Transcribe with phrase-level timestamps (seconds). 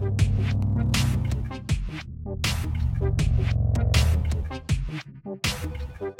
[0.00, 0.22] Thank
[6.00, 6.19] you.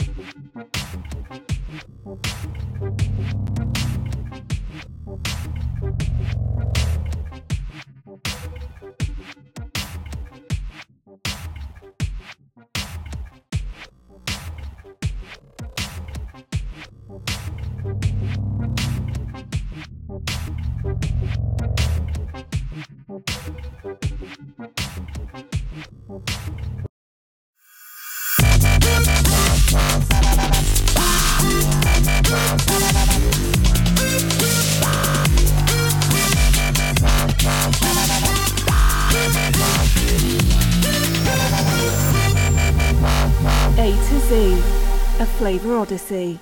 [45.50, 46.38] Flavor odyssey.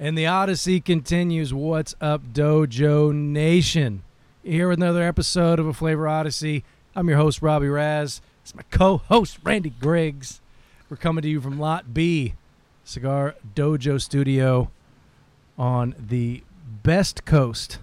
[0.00, 1.54] And the Odyssey continues.
[1.54, 4.02] What's up, Dojo Nation?
[4.42, 6.64] Here with another episode of a Flavor Odyssey.
[6.96, 8.20] I'm your host, Robby Raz.
[8.42, 10.40] It's my co-host, Randy Griggs.
[10.88, 12.34] We're coming to you from Lot B,
[12.82, 14.72] Cigar Dojo Studio
[15.56, 16.42] on the
[16.82, 17.78] best coast.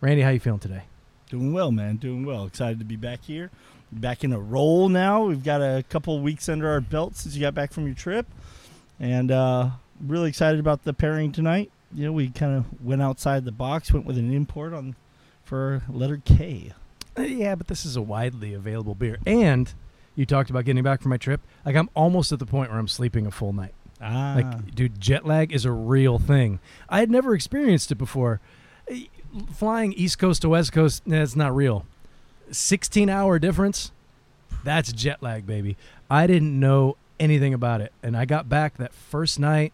[0.00, 0.84] Randy, how you feeling today?
[1.28, 1.96] Doing well, man.
[1.96, 2.46] Doing well.
[2.46, 3.50] Excited to be back here.
[3.90, 5.24] Back in a roll now.
[5.24, 8.26] We've got a couple weeks under our belt since you got back from your trip.
[9.00, 11.70] And uh, really excited about the pairing tonight.
[11.94, 14.94] You know, we kind of went outside the box, went with an import on
[15.42, 16.72] for letter K.
[17.16, 19.18] Yeah, but this is a widely available beer.
[19.26, 19.72] And
[20.14, 21.40] you talked about getting back from my trip.
[21.64, 23.74] Like I'm almost at the point where I'm sleeping a full night.
[24.00, 24.34] Ah.
[24.36, 26.60] Like, dude, jet lag is a real thing.
[26.88, 28.40] I had never experienced it before.
[29.52, 31.86] Flying East Coast to West Coast, that's not real.
[32.50, 33.92] 16 hour difference,
[34.64, 35.76] that's jet lag, baby.
[36.10, 37.92] I didn't know anything about it.
[38.02, 39.72] And I got back that first night.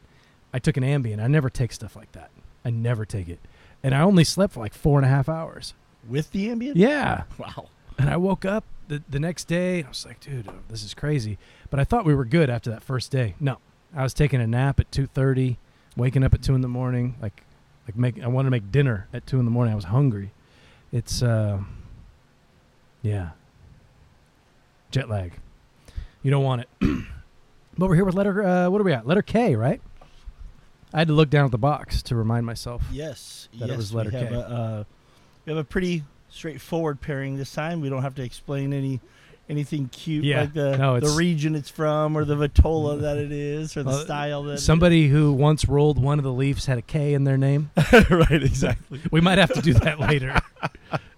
[0.53, 1.23] I took an Ambien.
[1.23, 2.31] I never take stuff like that.
[2.65, 3.41] I never take it.
[3.83, 5.75] And I only slept for like four and a half hours.
[6.09, 6.73] with the Ambien?
[6.77, 7.25] Yeah.
[7.39, 7.69] Wow.
[7.99, 9.83] And I woke up the, the next day.
[9.83, 11.39] I was like, dude, this is crazy.
[11.71, 13.35] But I thought we were good after that first day.
[13.41, 13.59] No,
[13.95, 15.59] I was taking a nap at two thirty,
[15.97, 17.17] waking up at two in the morning.
[17.21, 17.43] Like,
[17.87, 19.73] like make I wanted to make dinner at two in the morning.
[19.73, 20.33] I was hungry.
[20.93, 21.61] It's uh,
[23.05, 23.31] yeah,
[24.91, 25.33] jet lag.
[26.23, 26.69] You don't want it.
[27.79, 28.43] but we're here with letter.
[28.43, 29.07] Uh, what are we at?
[29.07, 29.81] Letter K, right?
[30.93, 32.83] I had to look down at the box to remind myself.
[32.91, 33.49] Yes.
[33.59, 34.35] That it yes, was letter we have K.
[34.35, 34.85] A, uh,
[35.45, 37.81] we have a pretty straightforward pairing this time.
[37.81, 39.01] We don't have to explain any
[39.47, 40.41] anything cute Yeah.
[40.43, 43.91] like the No, the region it's from or the vitola that it is or the
[43.91, 44.59] Uh, style that it.
[44.59, 47.71] Somebody who once rolled one of the Leafs had a K in their name.
[48.09, 49.01] right, exactly.
[49.11, 50.41] We might have to do that later.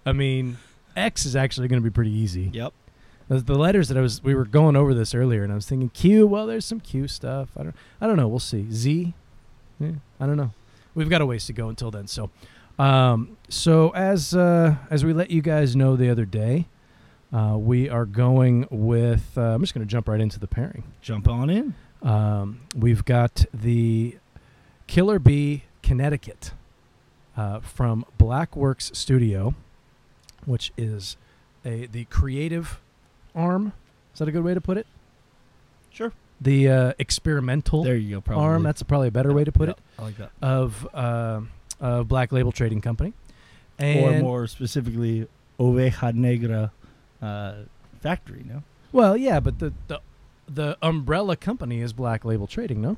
[0.05, 0.57] I mean,
[0.97, 2.49] X is actually going to be pretty easy.
[2.53, 2.73] Yep.
[3.27, 5.67] The, the letters that I was, we were going over this earlier, and I was
[5.67, 6.25] thinking Q.
[6.27, 7.49] Well, there's some Q stuff.
[7.57, 8.27] I don't, I don't know.
[8.27, 8.67] We'll see.
[8.71, 9.13] Z.
[9.79, 10.51] Yeah, I don't know.
[10.95, 12.07] We've got a ways to go until then.
[12.07, 12.31] So,
[12.79, 16.67] um, so as uh, as we let you guys know the other day,
[17.31, 19.37] uh, we are going with.
[19.37, 20.83] Uh, I'm just going to jump right into the pairing.
[21.01, 21.75] Jump on in.
[22.01, 24.17] Um, we've got the
[24.87, 26.53] Killer Bee Connecticut
[27.35, 29.53] uh, from Blackworks Studio,
[30.47, 31.15] which is
[31.63, 32.79] a the creative
[33.35, 33.73] arm.
[34.13, 34.87] Is that a good way to put it?
[35.91, 36.11] Sure.
[36.41, 38.21] The uh, experimental There you go.
[38.21, 38.43] Probably.
[38.43, 38.63] arm.
[38.63, 39.83] That's probably a better way to put Yep, it.
[39.99, 40.31] I like that.
[40.41, 41.41] Of uh,
[41.79, 43.13] of Black Label Trading Company.
[43.79, 45.27] And or more specifically,
[45.59, 46.71] Oveja Negra
[47.21, 47.53] uh,
[48.01, 48.43] factory.
[48.47, 48.63] No.
[48.91, 49.99] well, yeah, but the, the
[50.47, 52.97] the umbrella company is Black Label Trading, no?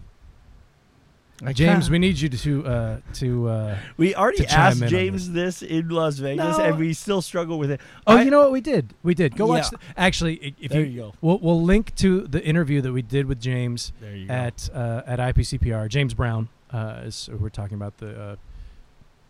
[1.42, 3.48] I James, can't- we need you to uh, to.
[3.48, 6.64] Uh, we already to chime asked in James this in Las Vegas, No.
[6.66, 7.80] and we still struggle with it.
[8.06, 8.94] Oh, I- you know what we did?
[9.04, 9.38] We did.
[9.38, 9.70] Go watch.
[9.70, 11.14] The, actually, i- if there you, you go.
[11.22, 14.34] we'll we'll link to the interview that we did with James There you go.
[14.34, 15.88] at uh, at IPCPR.
[15.88, 18.36] James Brown uh, is we're talking about the uh,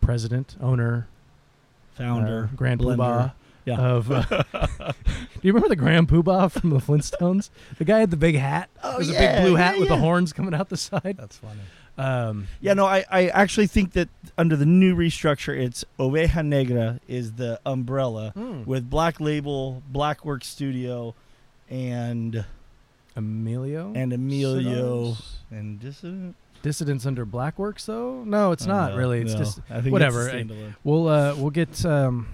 [0.00, 1.06] president, owner,
[1.94, 2.96] Founder, uh, Grand blender.
[2.96, 3.32] Poobah
[3.66, 3.78] Yeah.
[3.78, 4.10] of.
[4.10, 4.22] Uh,
[4.92, 4.92] do
[5.42, 7.50] you remember the Grand Poobah from the Flintstones?
[7.78, 8.68] The guy had the big hat.
[8.82, 11.16] Oh, There's a yeah, big blue yeah, hat with the horns coming out the side.
[11.18, 11.60] That's funny.
[12.00, 17.00] Um, Yeah, no, I, I actually think that under the new restructure, it's Oveja Negra
[17.06, 18.64] is the umbrella hmm.
[18.64, 21.14] with Black Label, Black Work Studio,
[21.68, 22.44] and
[23.16, 25.14] Emilio and Emilio
[25.50, 26.34] and Dissident.
[26.62, 28.22] Dissidents under Black Blackworks, though.
[28.22, 29.22] No, it's not no, really.
[29.22, 29.38] It's no.
[29.38, 30.28] just whatever.
[30.28, 30.52] It's
[30.84, 32.28] We'll uh we'll get um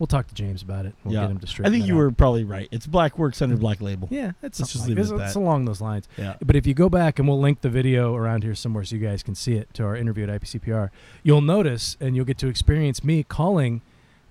[0.00, 0.94] we'll talk to James about it.
[1.04, 1.20] We'll Yeah.
[1.20, 1.72] get him to straighten.
[1.72, 1.98] I think you out.
[1.98, 2.66] were probably right.
[2.72, 4.08] It's Black Works under Black Label.
[4.10, 6.08] Yeah, it's Let's just like leave it at It's along those lines.
[6.16, 6.34] Yeah.
[6.44, 9.06] But if you go back and we'll link the video around here somewhere so you
[9.06, 10.90] guys can see it to our interview at IPCPR,
[11.22, 13.82] you'll notice and you'll get to experience me calling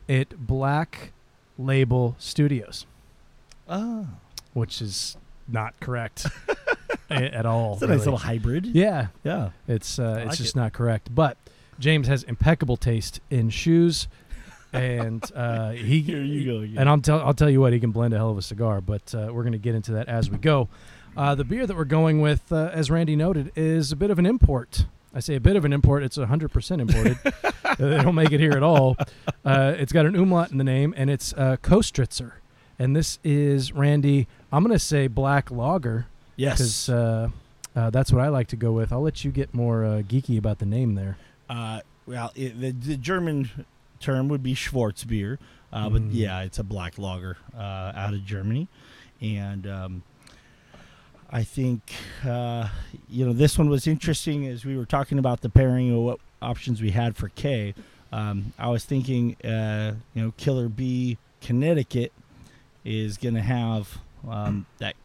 [0.09, 1.11] it Black
[1.57, 2.85] Label Studios,
[3.69, 4.07] Oh,
[4.53, 5.15] which is
[5.47, 6.25] not correct
[7.11, 7.73] at all.
[7.73, 8.65] it's a nice little hybrid.
[8.65, 9.49] Yeah, Yeah.
[9.67, 10.59] It's uh, I it's just it.
[10.59, 11.13] not correct.
[11.13, 11.37] But
[11.79, 14.07] James has impeccable taste in shoes,
[14.73, 16.77] and uh, he Here you go again.
[16.77, 18.81] and I'll tell I'll tell you what he can blend a hell of a cigar,
[18.81, 20.69] but uh, we're going to get into that as we go.
[21.17, 24.19] Uh, the beer that we're going with, uh, as Randy noted, is a bit of
[24.19, 24.85] an import.
[25.13, 27.17] I say a bit of an import; it's hundred percent imported.
[27.79, 28.95] they don't make it here at all.
[29.43, 32.33] Uh, it's got an umlaut in the name, and it's uh, Kostritzer.
[32.77, 34.27] And this is Randy.
[34.53, 36.05] I'm going to say black lager
[36.37, 36.57] yes.
[36.57, 37.29] because uh,
[37.75, 38.91] uh, that's what I like to go with.
[38.91, 41.17] I'll let you get more uh, geeky about the name there.
[41.49, 43.49] Uh, well, it, the, the German
[43.99, 45.37] term would be Schwarzbier,
[45.73, 46.09] uh, but Mm.
[46.11, 48.67] yeah, it's a black lager uh, out of Germany,
[49.21, 50.03] and um,
[51.29, 51.93] I think
[52.25, 52.69] uh,
[53.09, 56.19] you know this one was interesting as we were talking about the pairing of what
[56.41, 57.73] options we had for K.
[58.11, 62.11] Um, I was thinking, uh, you know, Killer B Connecticut
[62.83, 64.95] is going to have um, that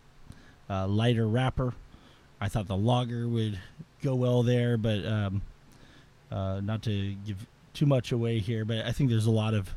[0.71, 1.75] uh, lighter wrapper.
[2.41, 3.59] I thought the lager would
[4.03, 5.43] go well there, but um,
[6.31, 9.75] uh, not to give too much away here, but I think there's a lot of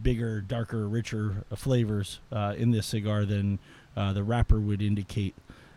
[0.00, 3.58] bigger, darker, richer uh, flavors uh, in this cigar than
[3.96, 5.34] uh, the wrapper would indicate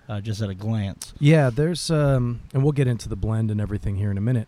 [0.07, 1.13] uh, just at a glance.
[1.19, 4.48] Yeah, there's um, and we'll get into the blend and everything here in a minute.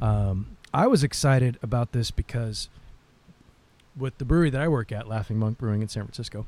[0.00, 2.68] Um, I was excited about this because
[3.96, 6.46] with the brewery that I work at, Laughing Monk Brewing in San Francisco,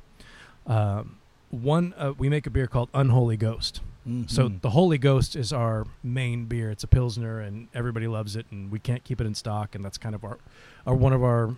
[0.67, 1.19] um,
[1.51, 3.81] one uh, we make a beer called Unholy Ghost.
[4.27, 4.63] So Mhm.
[4.63, 6.71] the Holy Ghost is our main beer.
[6.71, 9.85] It's a pilsner, and everybody loves it, and we can't keep it in stock, and
[9.85, 10.39] that's kind of our,
[10.87, 11.57] our one of our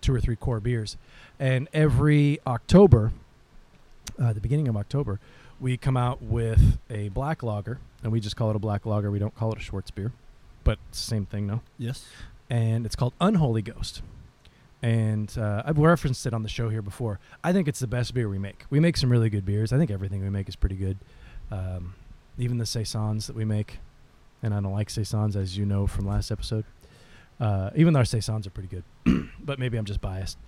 [0.00, 0.96] two or three core beers.
[1.38, 3.12] And every October,
[4.18, 5.20] uh, the beginning of October,
[5.60, 9.10] we come out with a black lager, and we just call it a black lager.
[9.10, 10.12] We don't call it a Schwarz beer,
[10.64, 11.60] but same thing, no.
[11.76, 12.06] yes,
[12.48, 14.00] And it's called Unholy Ghost.
[14.82, 17.18] And uh, I've referenced it on the show here before.
[17.42, 18.64] I think it's the best beer we make.
[18.68, 19.72] We make some really good beers.
[19.72, 20.98] I think everything we make is pretty good.
[21.50, 21.94] Um,
[22.38, 23.78] even the saisons that we make,
[24.42, 26.64] and I don't like saisons, as you know from last episode.
[27.40, 30.38] Uh, even our saisons are pretty good, but maybe I'm just biased.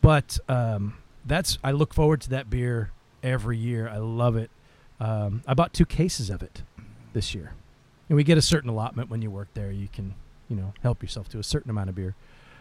[0.00, 2.90] But um, that's I look forward to that beer
[3.22, 3.88] every year.
[3.88, 4.50] I love it.
[5.00, 6.62] Um, I bought two cases of it
[7.12, 7.52] this year,
[8.08, 9.70] and we get a certain allotment when you work there.
[9.70, 10.14] You can,
[10.48, 12.14] you know, help yourself to a certain amount of beer.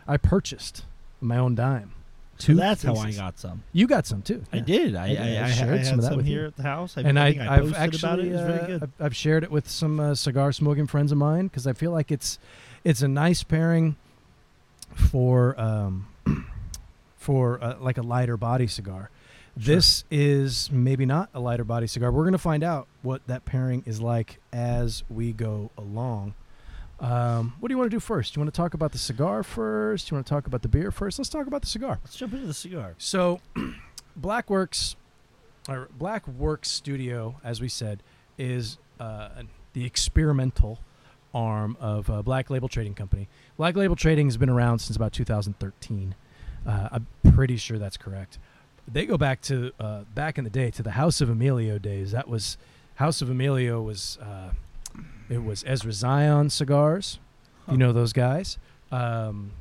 [0.08, 0.86] I purchased
[1.24, 1.92] my own dime.
[2.38, 3.64] so that's how I got some.
[3.72, 4.44] You got some too.
[4.52, 4.96] I did.
[4.96, 6.48] I, I- I, I shared had some of that some with here you.
[6.48, 6.98] at the house.
[6.98, 8.28] I, and I I, I've actually it.
[8.28, 8.92] It was very uh, good.
[9.00, 12.12] I've, shared it with some uh, cigar smoking friends of mine because I feel like
[12.12, 12.40] it's
[12.84, 13.96] it's a nice pairing
[14.96, 16.08] for um,
[17.18, 19.10] for uh, like a lighter body cigar.
[19.56, 22.12] This is maybe not a lighter body cigar.
[22.12, 26.34] We're going to find out what that pairing is like as we go along.
[27.04, 28.34] Um, what do you want to do first?
[28.34, 30.08] Do you want to talk about the cigar first?
[30.08, 31.20] Do you want to talk about the beer first?
[31.20, 32.00] Let's talk about the cigar.
[32.02, 32.96] Let's jump into the cigar.
[32.98, 33.42] So,
[34.20, 34.96] Blackworks,
[35.68, 38.02] or Blackworks Studio, as we said,
[38.38, 39.30] is uh,
[39.74, 40.80] the experimental
[41.34, 43.28] arm of uh, Black Label Trading Company.
[43.58, 46.16] Black Label Trading has been around since about 2013.
[46.66, 48.40] Uh, I'm pretty sure that's correct.
[48.88, 52.12] They go back to uh, back in the day to the House of Emilio days.
[52.12, 52.58] That was
[52.96, 54.52] House of Emilio was uh,
[55.30, 57.20] it was Ezra Zion cigars.
[57.70, 58.58] You know those guys.
[58.92, 59.52] Um,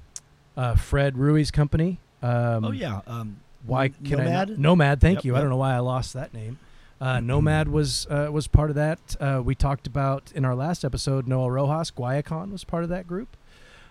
[0.56, 2.00] uh, Fred Rewey's company.
[2.22, 3.00] Um, oh yeah.
[3.06, 4.48] Um, why can I Nomad?
[4.50, 5.00] not- Nomad?
[5.00, 5.36] Thank Yep, you.
[5.36, 6.58] I don't know why I lost that name.
[7.00, 9.16] Uh, Nomad was uh, was part of that.
[9.20, 11.26] Uh, we talked about in our last episode.
[11.26, 13.36] Noel Rojas, Guayacan was part of that group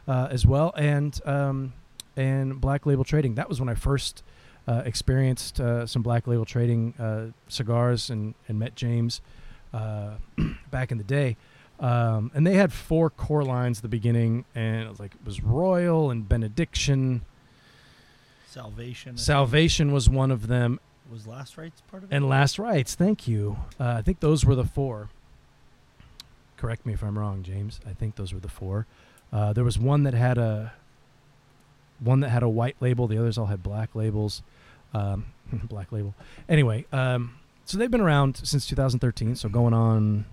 [0.08, 1.74] uh, as well, and um,
[2.16, 3.36] and Black Label Trading.
[3.36, 4.24] That was when I first
[4.68, 9.22] uh, experienced uh, some Black Label Trading uh, cigars and and met James
[9.74, 10.12] uh,
[10.72, 11.36] back in the day.
[11.82, 15.26] Um, and they had four core lines at the beginning, and it was like it
[15.26, 17.24] was Royal and Benediction.
[18.48, 19.10] Salvation.
[19.10, 20.80] I think, Salvation was one of them,
[21.12, 22.16] was last rites part of it.
[22.16, 22.94] and Last Rites.
[22.96, 23.58] Thank you.
[23.80, 25.10] Uh, I think those were the four.
[26.58, 27.80] Correct me if I'm wrong, James.
[27.90, 28.86] I think those were the four.
[29.34, 30.74] Uh, there was one that had a
[32.00, 33.08] one that had a white label.
[33.08, 34.44] The others all had black labels.
[34.94, 35.26] Um,
[35.64, 36.14] black label.
[36.48, 37.36] Anyway, um,
[37.66, 39.36] so they've been around since 2013.
[39.36, 40.26] So going on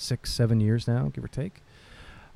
[0.00, 1.62] six, seven years now, give or take.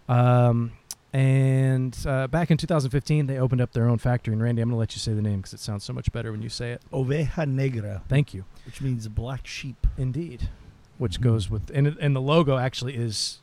[0.09, 0.73] Um,
[1.13, 4.33] and uh, back in 2015, they opened up their own factory.
[4.35, 6.11] And Randy, I'm going to let you say the name because it sounds so much
[6.13, 6.83] better when you say it.
[6.93, 8.45] Oveja Negra, Thank you.
[8.67, 9.87] which means black sheep.
[9.97, 10.49] Indeed,
[10.99, 11.23] which Mhm.
[11.23, 13.41] goes with and and the logo actually is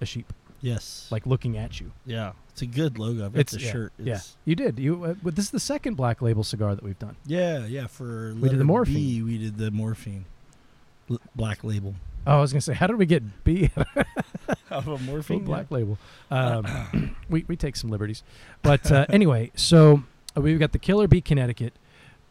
[0.00, 1.08] a sheep, Yes.
[1.10, 1.90] like looking at you.
[2.06, 3.26] yeah, it's a good logo.
[3.26, 3.92] I've got It's- the yeah, shirt.
[3.98, 4.20] yeah.
[4.44, 4.78] You did.
[4.78, 5.04] You.
[5.04, 7.16] Uh, but this is the second Black Label cigar that we've done.
[7.26, 7.88] yeah, yeah.
[7.88, 8.94] For We did the morphine.
[8.94, 10.24] B, we did the morphine.
[11.10, 11.96] L- black label.
[12.26, 13.70] Oh, I was gonna say, how did we get B
[14.70, 15.44] Of a morphine.
[15.44, 15.98] Black Label?
[16.30, 18.22] Um, we we take some liberties,
[18.62, 20.02] but uh, anyway, so
[20.36, 21.74] uh, we've got the Killer Bee Connecticut.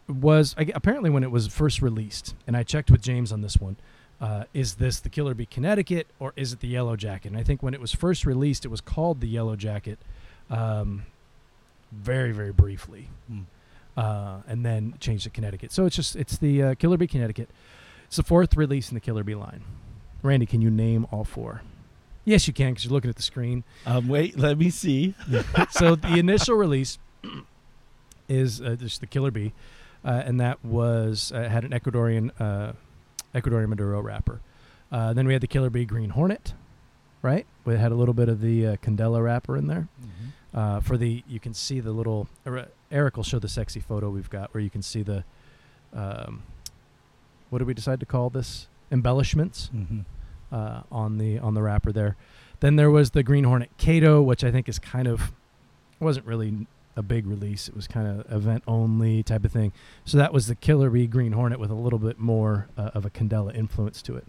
[0.08, 3.58] Was I, apparently when it was first released, and I checked with James on this
[3.58, 3.78] one.
[4.20, 7.30] Uh, is this the Killer Bee Connecticut or is it the Yellow Jacket?
[7.30, 9.98] And I think when it was first released, it was called the Yellow Jacket.
[10.48, 11.06] Um,
[11.92, 13.46] very very briefly, Mm.
[13.98, 15.72] uh, and then changed to Connecticut.
[15.72, 17.50] So it's just it's the uh, Killer Bee Connecticut.
[18.12, 19.64] It's the fourth release in the Killer Bee line.
[20.22, 21.62] Randy, can you name all four?
[22.26, 23.64] Yes, you can because you're looking at the screen.
[23.86, 25.16] Um, wait, let me see.
[25.70, 27.00] so the initial release
[28.28, 29.54] is uh, just the Killer Bee,
[30.04, 32.74] uh, and that was uh, had an Ecuadorian uh,
[33.34, 34.42] Ecuadorian Maduro wrapper.
[34.92, 36.54] Uh, then we had the Killer Bee Green Hornet,
[37.22, 37.46] right?
[37.64, 39.88] We had a little bit of the uh, Candela wrapper in there.
[40.54, 44.10] Uh, for the you can see the little Er- Eric will show the sexy photo
[44.10, 45.24] we've got where you can see the
[45.94, 46.44] um,
[47.52, 50.00] what did we decide to call this embellishments Mm-hmm.
[50.52, 52.16] uh, on the on the wrapper there.
[52.60, 55.32] Then there was the Green Hornet Kato, which I think is kind of
[56.00, 56.66] wasn't really
[56.96, 57.68] a big release.
[57.70, 59.72] It was kind of event only type of thing.
[60.04, 63.06] So that was the Killer Bee Green Hornet with a little bit more uh, of
[63.06, 64.26] a Candela influence to it.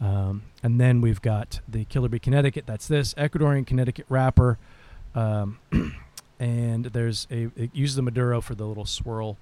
[0.00, 2.66] Um, and then we've got the Killer Bee Connecticut.
[2.66, 4.58] That's this Ecuadorian Connecticut wrapper.
[5.14, 5.58] Um,
[6.38, 9.36] and there's a it uses the Maduro for the little swirl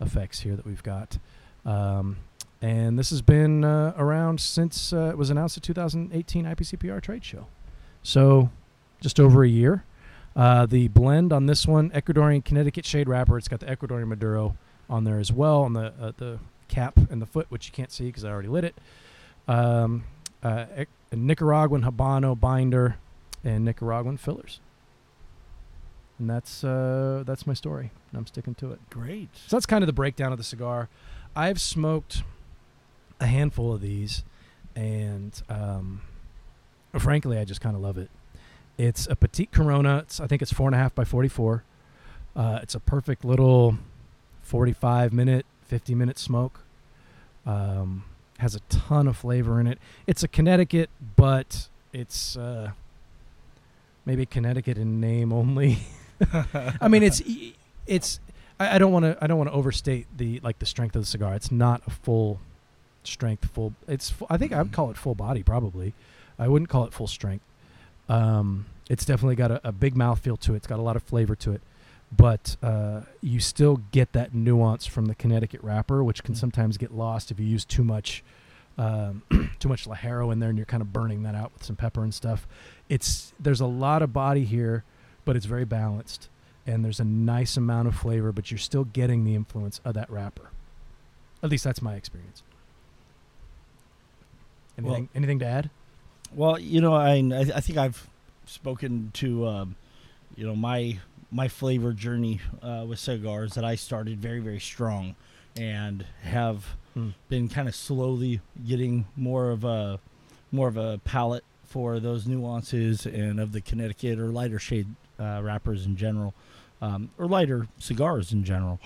[0.00, 1.18] effects here that we've got.
[1.64, 2.18] Um,
[2.62, 7.24] and this has been uh, around since uh, it was announced at 2018 IPCPR trade
[7.24, 7.46] show.
[8.02, 8.50] So
[9.00, 9.84] just over a year.
[10.36, 13.36] Uh, the blend on this one, Ecuadorian Connecticut shade wrapper.
[13.36, 14.56] It's got the Ecuadorian Maduro
[14.88, 16.38] on there as well on the uh, the
[16.68, 18.76] cap and the foot, which you can't see because I already lit it.
[19.48, 20.04] Um,
[20.42, 20.66] uh,
[21.12, 22.96] a Nicaraguan Habano binder
[23.42, 24.60] and Nicaraguan fillers.
[26.18, 27.90] And that's uh, that's my story.
[28.10, 28.78] And I'm sticking to it.
[28.90, 29.30] Great.
[29.48, 30.88] So that's kind of the breakdown of the cigar.
[31.34, 32.22] I've smoked
[33.20, 34.24] a handful of these,
[34.74, 36.00] and um,
[36.98, 38.10] frankly, I just kind of love it.
[38.78, 39.98] It's a petite Corona.
[39.98, 41.62] It's, I think it's four and a half by forty-four.
[42.34, 43.76] Uh, it's a perfect little
[44.42, 46.60] forty-five minute, fifty minute smoke.
[47.46, 48.04] Um,
[48.38, 49.78] has a ton of flavor in it.
[50.06, 52.70] It's a Connecticut, but it's uh,
[54.06, 55.78] maybe Connecticut in name only.
[56.80, 57.22] I mean, it's
[57.86, 58.20] it's.
[58.58, 59.16] I don't want to.
[59.20, 61.34] I don't want to overstate the like the strength of the cigar.
[61.34, 62.40] It's not a full
[63.04, 63.46] strength.
[63.50, 63.74] Full.
[63.88, 64.10] It's.
[64.10, 65.42] Full, I think I would call it full body.
[65.42, 65.94] Probably.
[66.38, 67.44] I wouldn't call it full strength.
[68.08, 70.58] Um, it's definitely got a, a big mouthfeel to it.
[70.58, 71.60] It's got a lot of flavor to it,
[72.16, 76.38] but uh, you still get that nuance from the Connecticut wrapper, which can Mm.
[76.38, 78.24] sometimes get lost if you use too much.
[78.78, 79.22] Um,
[79.58, 82.02] too much Ligero in there, and you're kind of burning that out with some pepper
[82.02, 82.46] and stuff.
[82.88, 84.84] It's there's a lot of body here,
[85.24, 86.28] but it's very balanced
[86.66, 90.08] and there's a nice amount of flavor, but you're still getting the influence of that
[90.10, 90.50] wrapper.
[91.42, 92.42] At least that's my experience.
[94.78, 95.70] Well- Anything anything to add?
[96.34, 97.16] Well, you know, I
[97.54, 98.08] I think I've
[98.46, 99.76] spoken to um,
[100.36, 100.98] you know my
[101.32, 105.14] my flavor journey uh, with cigars that I started very very strong,
[105.56, 106.64] and have
[106.96, 107.14] Mm.
[107.28, 110.00] been kind of slowly getting more of a
[110.50, 114.88] more of a palate for those nuances and of the Connecticut or lighter shade
[115.20, 116.34] uh, wrappers in general,
[116.82, 118.80] um, or lighter cigars in general.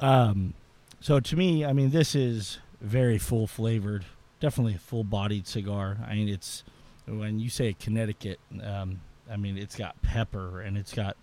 [0.00, 0.54] Um,
[1.00, 4.04] so to me, I mean, this is very full flavored,
[4.40, 5.98] definitely a full bodied cigar.
[6.08, 6.62] I mean, it's
[7.06, 11.16] when you say Connecticut, um, I mean, it's got pepper and it's got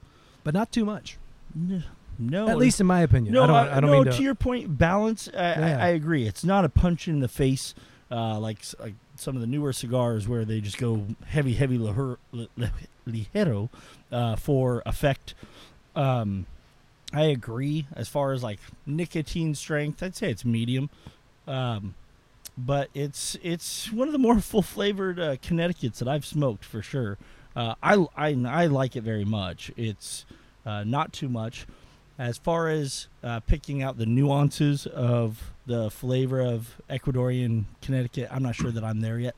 [0.43, 1.17] But not too much.
[2.19, 3.33] no, At least in my opinion.
[3.33, 4.03] no, I don't, I, I don't no.
[4.03, 4.23] to, to.
[4.23, 5.29] your point, balance.
[5.33, 5.77] I, Yeah.
[5.85, 6.27] I, agree.
[6.27, 7.73] It's not a punch in the face
[8.11, 12.19] uh, like like some of the newer cigars where they just go heavy, heavy liger-
[12.31, 12.69] li- li-
[13.07, 13.69] ligero
[14.11, 15.33] uh, for effect.
[15.95, 16.45] Um,
[17.13, 17.87] I agree.
[17.95, 20.89] As far as like nicotine strength, I'd say it's medium.
[21.47, 21.95] Um,
[22.57, 26.81] but it's it's one of the more full flavored uh, Connecticut's that I've smoked for
[26.81, 27.17] sure.
[27.55, 29.71] Uh, I, I I like it very much.
[29.77, 30.25] It's
[30.65, 31.65] uh, not too much.
[32.17, 38.41] As far as uh, picking out the nuances of the flavor of Ecuadorian Connecticut, I'm
[38.41, 39.35] not sure that I'm there yet.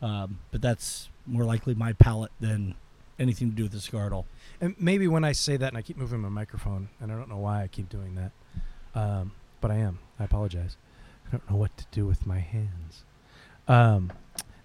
[0.00, 2.74] Um, but that's more likely my palate than
[3.18, 4.26] anything to do with the cigar at all.
[4.60, 7.28] And maybe when I say that, and I keep moving my microphone, and I don't
[7.28, 8.32] know why I keep doing that,
[8.98, 9.98] um, but I am.
[10.18, 10.76] I apologize.
[11.26, 13.04] I don't know what to do with my hands.
[13.68, 14.12] Um,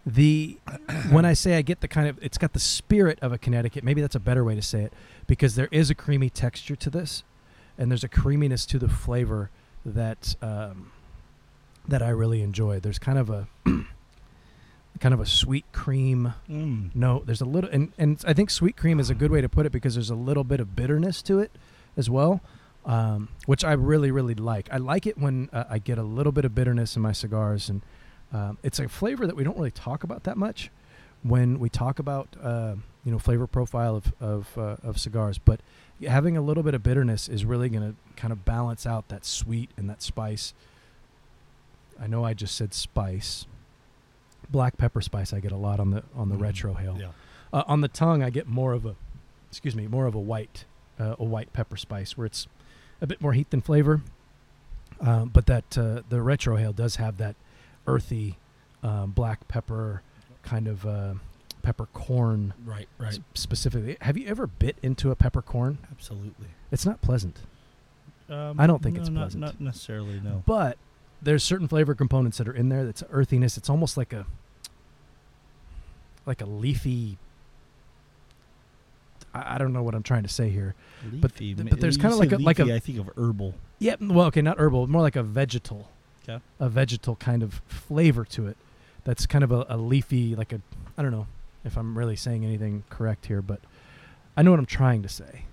[0.05, 0.57] the
[1.09, 3.83] when I say I get the kind of it's got the spirit of a Connecticut.
[3.83, 4.93] Maybe that's a better way to say it
[5.27, 7.23] because there is a creamy texture to this,
[7.77, 9.49] and there's a creaminess to the flavor
[9.85, 10.91] that um,
[11.87, 12.79] that I really enjoy.
[12.79, 13.47] There's kind of a
[14.99, 16.93] kind of a sweet cream Mm.
[16.95, 19.49] no, there's a little, and, and I think sweet cream is a good way to
[19.49, 21.51] put it because there's a little bit of bitterness to it
[21.97, 22.41] as well,
[22.85, 24.67] um, which I really, really like.
[24.71, 27.69] I like it when uh, I get a little bit of bitterness in my cigars,
[27.69, 27.81] and
[28.33, 30.71] um, it's a flavor that we don't really talk about that much
[31.23, 32.73] when we talk about uh,
[33.05, 35.37] you know flavor profile of of, uh, of cigars.
[35.37, 35.59] But
[36.07, 39.25] having a little bit of bitterness is really going to kind of balance out that
[39.25, 40.53] sweet and that spice.
[41.99, 43.45] I know I just said spice.
[44.49, 46.51] Black pepper spice I get a lot on the on the Mm.
[46.51, 46.99] retrohale.
[46.99, 47.07] Yeah.
[47.53, 48.95] Uh, on the tongue, I get more of a,
[49.49, 50.65] excuse me, more of a white
[50.99, 52.47] uh, a white pepper spice, where it's
[53.01, 54.01] a bit more heat than flavor.
[54.99, 57.35] Um, but that uh, the retrohale does have that
[57.87, 58.37] earthy
[58.83, 60.03] um, black pepper
[60.43, 61.13] kind of uh,
[61.63, 63.97] peppercorn Right, s- specifically.
[64.01, 65.79] Have you ever bit into a peppercorn?
[65.91, 66.47] Absolutely.
[66.71, 67.39] It's not pleasant,
[68.29, 69.41] Um, I don't think no, it's not, pleasant.
[69.41, 70.43] Not necessarily, no.
[70.45, 70.77] but
[71.21, 72.85] there's certain flavor components that are in there.
[72.85, 73.57] That's earthiness.
[73.57, 74.25] It's almost like a
[76.25, 77.17] like a leafy.
[79.33, 80.75] I, I don't know what I'm trying to say here.
[81.11, 83.55] But th- but there's kinda like a- like a- leafy, think of herbal.
[83.79, 85.89] Yeah, well, okay, not herbal, more like a vegetal.
[86.25, 86.39] 'Kay.
[86.59, 88.57] A vegetal kind of flavor to it.
[89.03, 90.61] That's kind of a, a leafy, like a.
[90.97, 91.25] I don't know
[91.63, 93.59] if I'm really saying anything correct here, but
[94.37, 95.45] I know what I'm trying to say.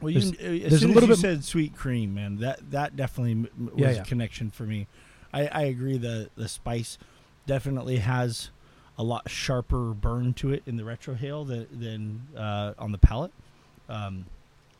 [0.00, 3.32] Well, There's- you, uh, as soon as you said sweet cream, man, that that definitely
[3.32, 4.88] m- was Yeah, a connection for me.
[5.32, 5.98] I, I agree.
[5.98, 6.98] The the spice
[7.46, 8.50] definitely has
[8.98, 13.32] a lot sharper burn to it in the retrohale than than uh, on the palate.
[13.88, 14.26] Um,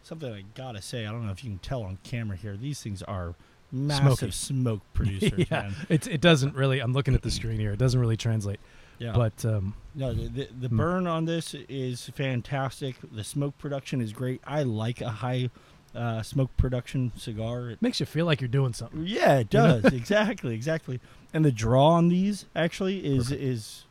[0.02, 2.56] something I gotta say, I don't know if you can tell on camera here.
[2.56, 3.34] These things are
[3.72, 4.32] massive Smoky.
[4.32, 5.74] smoke producers, yeah, man.
[5.88, 6.80] it's it doesn't really.
[6.80, 7.72] I'm looking at the screen here.
[7.72, 8.60] It doesn't really translate.
[8.98, 10.76] Yeah, But um, No, the, the, the Hmm.
[10.78, 12.96] burn on this is fantastic.
[13.12, 14.40] The smoke production is great.
[14.46, 15.50] I like a high
[15.94, 17.68] uh, smoke production cigar.
[17.70, 19.04] It, makes you feel like you're doing something.
[19.06, 20.98] yeah, it does exactly, exactly.
[21.34, 23.42] And the draw on these actually is Perfect.
[23.42, 23.84] is,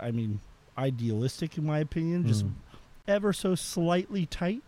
[0.00, 0.40] I mean,
[0.76, 2.26] idealistic in my opinion.
[2.26, 2.52] Just Mm.
[3.08, 4.62] ever so slightly tight,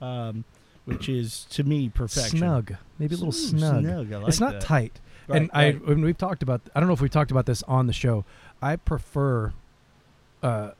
[0.00, 0.44] um,
[0.84, 2.38] which is to me perfection.
[2.38, 3.86] Snug, maybe a little Ooh, snug.
[3.86, 4.60] I like it's not that.
[4.62, 5.00] tight.
[5.28, 7.62] Right, and I when we've talked about I don't know if we've talked about this
[7.64, 8.24] on the show.
[8.60, 9.52] I prefer
[10.42, 10.70] uh,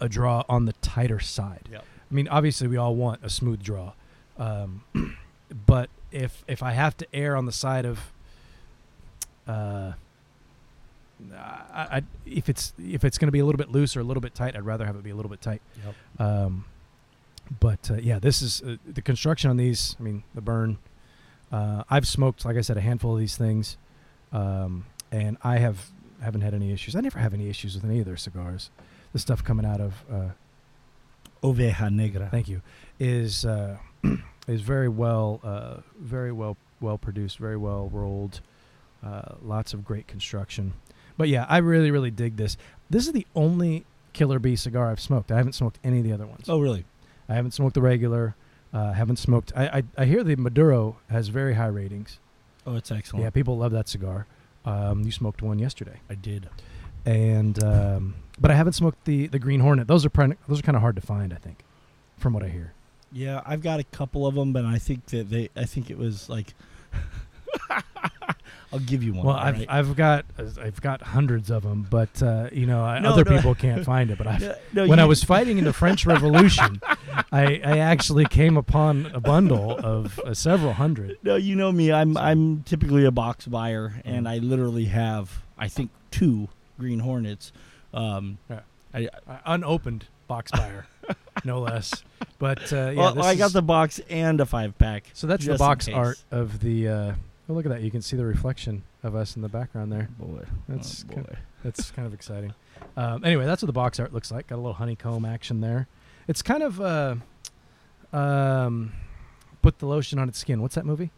[0.00, 1.68] a draw on the tighter side.
[1.70, 1.84] Yep.
[2.10, 3.92] I mean, obviously we all want a smooth draw,
[4.38, 4.82] um,
[5.66, 8.12] but if if I have to err on the side of,
[9.46, 9.92] uh,
[11.34, 14.04] I, I if it's if it's going to be a little bit loose or a
[14.04, 15.62] little bit tight, I'd rather have it be a little bit tight.
[15.84, 15.94] Yep.
[16.26, 16.64] Um,
[17.58, 19.96] but uh, yeah, this is uh, the construction on these.
[19.98, 20.78] I mean, the burn.
[21.50, 23.76] Uh, I've smoked, like I said, a handful of these things,
[24.32, 25.90] um, and I have
[26.22, 26.94] haven't had any issues.
[26.94, 28.70] I never have any issues with any of their cigars.
[29.12, 30.28] The stuff coming out of uh,
[31.42, 32.28] Oveja Negra.
[32.30, 32.62] thank you
[33.00, 33.78] is uh,
[34.46, 38.40] is very well uh, very well well produced, very well rolled.
[39.04, 40.74] Uh, lots of great construction.
[41.20, 42.56] But yeah, I really really dig this.
[42.88, 45.30] This is the only Killer Bee cigar I've smoked.
[45.30, 46.48] I haven't smoked any of the other ones.
[46.48, 46.86] Oh, really?
[47.28, 48.34] I haven't smoked the regular.
[48.72, 49.52] Uh, haven't smoked.
[49.54, 52.18] I, I I hear the Maduro has very high ratings.
[52.66, 53.22] Oh, it's excellent.
[53.22, 54.24] Yeah, people love that cigar.
[54.64, 56.48] Um, you smoked one yesterday, I did.
[57.04, 59.88] and um, but I haven't smoked the the Green Hornet.
[59.88, 61.64] Those are prin- those are kind of hard to find, I think,
[62.16, 62.72] from what I hear.
[63.12, 65.50] Yeah, I've got a couple of them, but I think that they.
[65.54, 66.54] I think it was like.
[68.72, 69.26] I'll give you one.
[69.26, 69.66] well, I've right?
[69.68, 73.36] I've got I've got hundreds of them, but uh, you know I, No, other no.
[73.36, 74.18] people can't find it.
[74.18, 76.80] But I No, when I was fighting in the French Revolution,
[77.32, 81.18] I, I actually came upon a bundle of uh, several hundred.
[81.22, 81.90] No, you know me.
[81.92, 84.30] I'm So- I'm typically a box buyer, and Mm.
[84.30, 87.52] I literally have I think two Green Hornets.
[87.92, 88.60] Um, Yeah.
[88.94, 90.86] I, Uh, unopened box buyer,
[91.44, 92.04] no less.
[92.38, 95.04] But uh, yeah, well, I got the box and a five pack.
[95.12, 96.88] So that's the box art of the.
[96.88, 97.12] Uh,
[97.50, 97.82] oh, look at that!
[97.82, 100.08] You can see the reflection of us in the background there.
[100.18, 101.36] Boy, That's oh, kind boy.
[101.64, 102.54] That's kind of exciting.
[102.96, 104.46] Um, anyway, that's what the box art looks like.
[104.48, 105.86] Got a little honeycomb action there.
[106.28, 107.16] It's kind of uh,
[108.12, 108.92] um,
[109.62, 110.62] put the lotion on its skin.
[110.62, 111.10] What's that movie?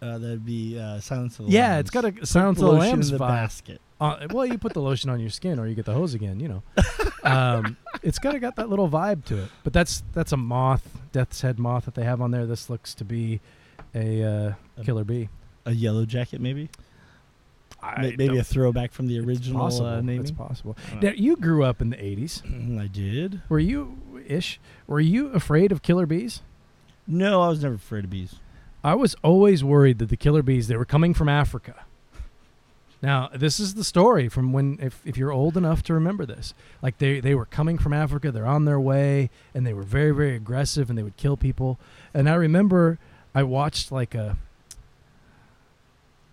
[0.00, 1.80] Uh, that'd be uh, Silence of the Yeah, Lambs.
[1.80, 3.28] it's got a Silence of the Lambs in the vibe.
[3.28, 3.80] basket.
[4.00, 6.38] Uh, well, you put the lotion on your skin, or you get the hose again.
[6.38, 6.62] You know,
[7.24, 9.48] um, it's kind of got that little vibe to it.
[9.64, 12.46] But that's that's a moth, death's head moth that they have on there.
[12.46, 13.40] This looks to be
[13.94, 15.28] a uh, A- killer bee.
[15.68, 16.70] A yellow jacket, maybe.
[17.82, 19.86] I maybe a throwback from the it's original possible.
[19.86, 20.22] uh, naming.
[20.22, 20.76] It's possible.
[20.92, 22.80] Uh, Now, you grew up in the '80s.
[22.80, 23.42] I did.
[23.48, 24.58] Were you ish?
[24.86, 26.42] Were you afraid of killer bees?
[27.06, 28.36] No, I was never afraid of bees.
[28.82, 31.84] I was always worried that the killer bees they were coming from Africa.
[33.00, 36.54] Now, this is the story from when if, if you're old enough to remember this.
[36.82, 40.10] Like they they were coming from Africa, they're on their way and they were very
[40.10, 41.78] very aggressive and they would kill people.
[42.12, 42.98] And I remember
[43.34, 44.36] I watched like a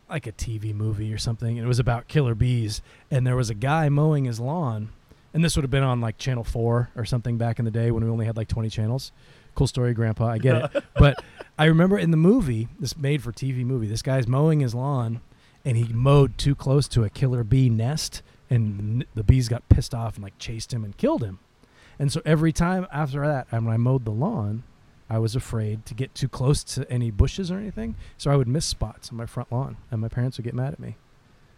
[0.10, 3.50] like a TV movie or something and it was about killer bees and there was
[3.50, 4.90] a guy mowing his lawn
[5.36, 7.92] and this would have been on like channel 4 or something back in the day
[7.92, 9.12] when we only had like 20 channels.
[9.54, 10.28] Cool story, grandpa.
[10.28, 10.84] I get it.
[10.98, 11.22] But
[11.60, 15.20] I remember in the movie, this made for TV movie, this guy's mowing his lawn
[15.66, 19.94] and he mowed too close to a killer bee nest and the bees got pissed
[19.94, 21.40] off and like chased him and killed him.
[22.00, 24.64] And so every time after that, when I mowed the lawn,
[25.10, 27.96] I was afraid to get too close to any bushes or anything.
[28.18, 30.74] So I would miss spots on my front lawn and my parents would get mad
[30.74, 30.96] at me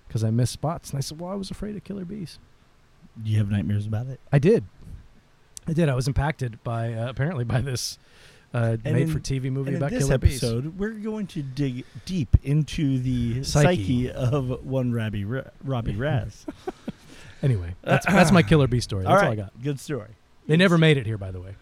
[0.07, 0.89] because I missed spots.
[0.91, 2.39] And I said, well, I was afraid of killer bees.
[3.23, 4.19] Do you have nightmares about it?
[4.31, 4.65] I did.
[5.67, 5.89] I did.
[5.89, 7.97] I was impacted by uh, apparently by this
[8.53, 10.41] uh, made-for-TV movie about this killer bees.
[10.43, 14.11] episode, we're going to dig deep into the psyche, Psyche.
[14.11, 16.45] of one Robby Ra- Robby Raz.
[17.43, 19.03] Anyway, that's that's my killer bee story.
[19.03, 19.61] That's all, all I got.
[19.61, 20.09] good story.
[20.47, 21.53] They never made it here, by the way.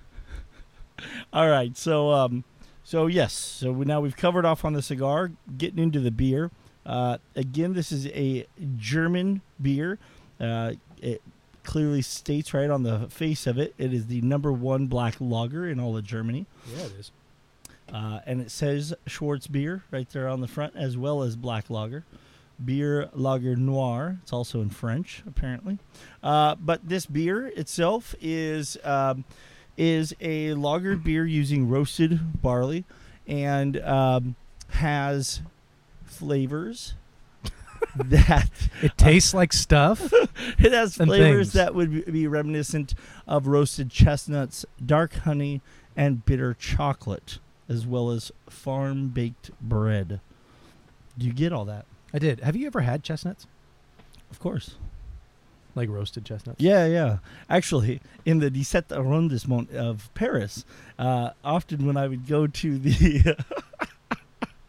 [1.34, 2.43] All right, so um,
[2.84, 6.51] so yes, so now we've covered off on the cigar, getting into the beer.
[6.86, 8.45] Uh, again, this is a
[8.77, 9.97] German beer.
[10.39, 11.21] Uh, it
[11.63, 15.67] clearly states right on the face of it, it is the number one black lager
[15.67, 17.12] in all of Germany, Yeah, it is.
[17.91, 21.69] uh, and it says Schwarz beer right there on the front, as well as black
[21.71, 22.03] lager.
[22.63, 24.19] Beer Lager Noir.
[24.23, 25.77] It's also in French, apparently.
[26.23, 29.25] Uh, but this beer itself is um,
[29.77, 32.85] is a lager beer using roasted barley
[33.27, 34.35] and um,
[34.69, 35.41] has
[36.03, 36.93] flavors
[37.95, 38.49] that
[38.81, 40.11] It tastes like stuff.
[40.59, 41.53] it has flavors things.
[41.53, 42.93] that would be reminiscent
[43.27, 45.61] of roasted chestnuts, dark honey,
[45.95, 50.19] and bitter chocolate, as well as farm baked bread.
[51.17, 51.85] Do you get all that?
[52.13, 52.41] I did.
[52.41, 53.47] Have you ever had chestnuts?
[54.31, 54.75] Of course.
[55.75, 56.61] Like roasted chestnuts?
[56.61, 57.17] Yeah, yeah.
[57.49, 60.63] Actually, in the 17 arrondissement of Paris,
[60.97, 63.35] uh, often when I would go to the,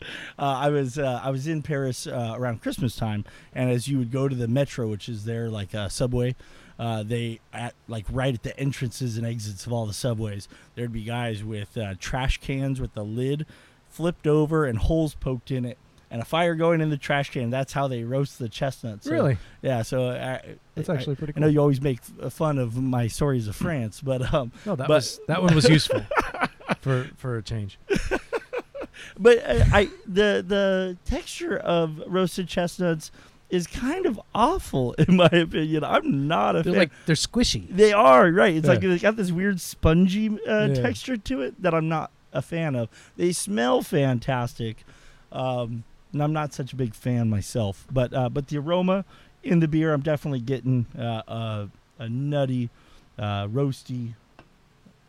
[0.03, 3.99] uh, I was uh, I was in Paris uh, around Christmas time, and as you
[3.99, 6.35] would go to the metro, which is there like a subway,
[6.79, 10.92] uh, they at like right at the entrances and exits of all the subways, there'd
[10.92, 13.47] be guys with uh, trash cans with the lid
[13.88, 15.79] flipped over and holes poked in it.
[16.11, 17.51] And a fire going in the trash can.
[17.51, 19.07] That's how they roast the chestnuts.
[19.07, 19.38] So, Really?
[19.61, 19.83] Yeah.
[19.83, 20.38] So uh,
[20.77, 24.01] That's I- actually pretty I know you always make fun of my stories of France,
[24.01, 26.03] but um, no, that but- was that one was useful
[26.81, 27.79] for for a change.
[29.19, 33.11] but I, I the the texture of roasted chestnuts
[33.51, 35.85] is kind of awful in my opinion.
[35.85, 36.81] I'm not a They're fan.
[36.81, 37.66] like they're squishy.
[37.69, 38.55] they are right.
[38.55, 38.90] It's like Yeah.
[38.90, 40.75] they got this weird spongy uh, Yeah.
[40.75, 42.88] texture to it that I'm not a fan of.
[43.16, 44.85] They smell fantastic,
[45.33, 45.85] um,
[46.17, 47.87] and I'm not such a big fan myself.
[47.93, 49.05] But uh, but the aroma
[49.43, 52.71] in the beer, I'm definitely getting uh, a, a nutty,
[53.19, 54.15] uh, roasty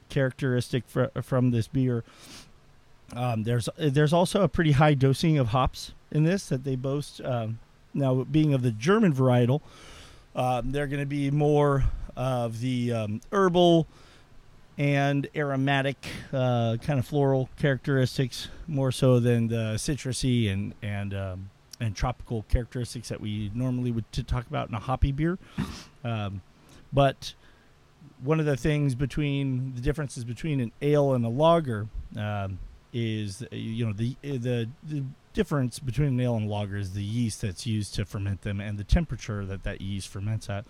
[0.10, 2.04] characteristic fr- from this beer.
[3.15, 7.22] Um, there's there's also a pretty high dosing of hops in this that they boast.
[7.22, 7.60] Um,
[7.93, 9.62] now, being of the German varietal,
[10.36, 11.86] um, they're going to be more
[12.17, 13.88] of the um, herbal
[14.77, 21.49] and aromatic uh, kind of floral characteristics, more so than the citrusy and and um,
[21.79, 25.37] and tropical characteristics that we normally would to talk about in a hoppy beer.
[26.03, 26.41] Um,
[26.93, 27.33] but
[28.23, 32.59] one of the things between the differences between an ale and a lager um,
[32.93, 36.93] is uh, you know the the the difference between an ale and a lager is
[36.93, 40.65] the yeast that's used to ferment them and the temperature that that yeast ferments at.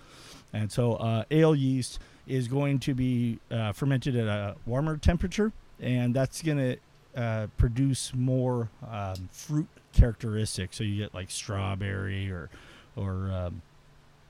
[0.51, 5.51] And so uh, ale yeast is going to be uh, fermented at a warmer temperature,
[5.79, 10.77] and that's going to uh, produce more um, fruit characteristics.
[10.77, 12.49] So you get like strawberry or
[12.95, 13.61] or um,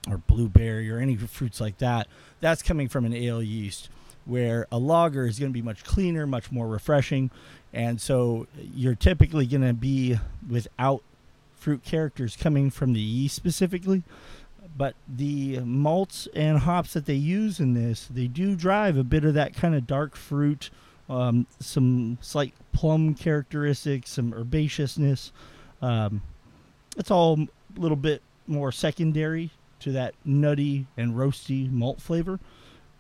[0.10, 2.08] or blueberry or any fruits like that.
[2.40, 3.90] That's coming from an ale yeast,
[4.26, 7.32] where a lager is going to be much cleaner, much more refreshing,
[7.74, 10.18] and so you're typically going to be
[10.50, 11.04] without
[11.56, 14.04] fruit characters coming from the yeast specifically.
[14.78, 19.26] But the malts and hops that they use in this, they do drive a bit
[19.26, 20.70] of that kind of dark fruit,
[21.10, 25.32] um, some slight plum characteristics, some herbaceousness.
[25.82, 26.22] Um,
[26.96, 32.40] it's all a little bit more secondary to that nutty and roasty malt flavor,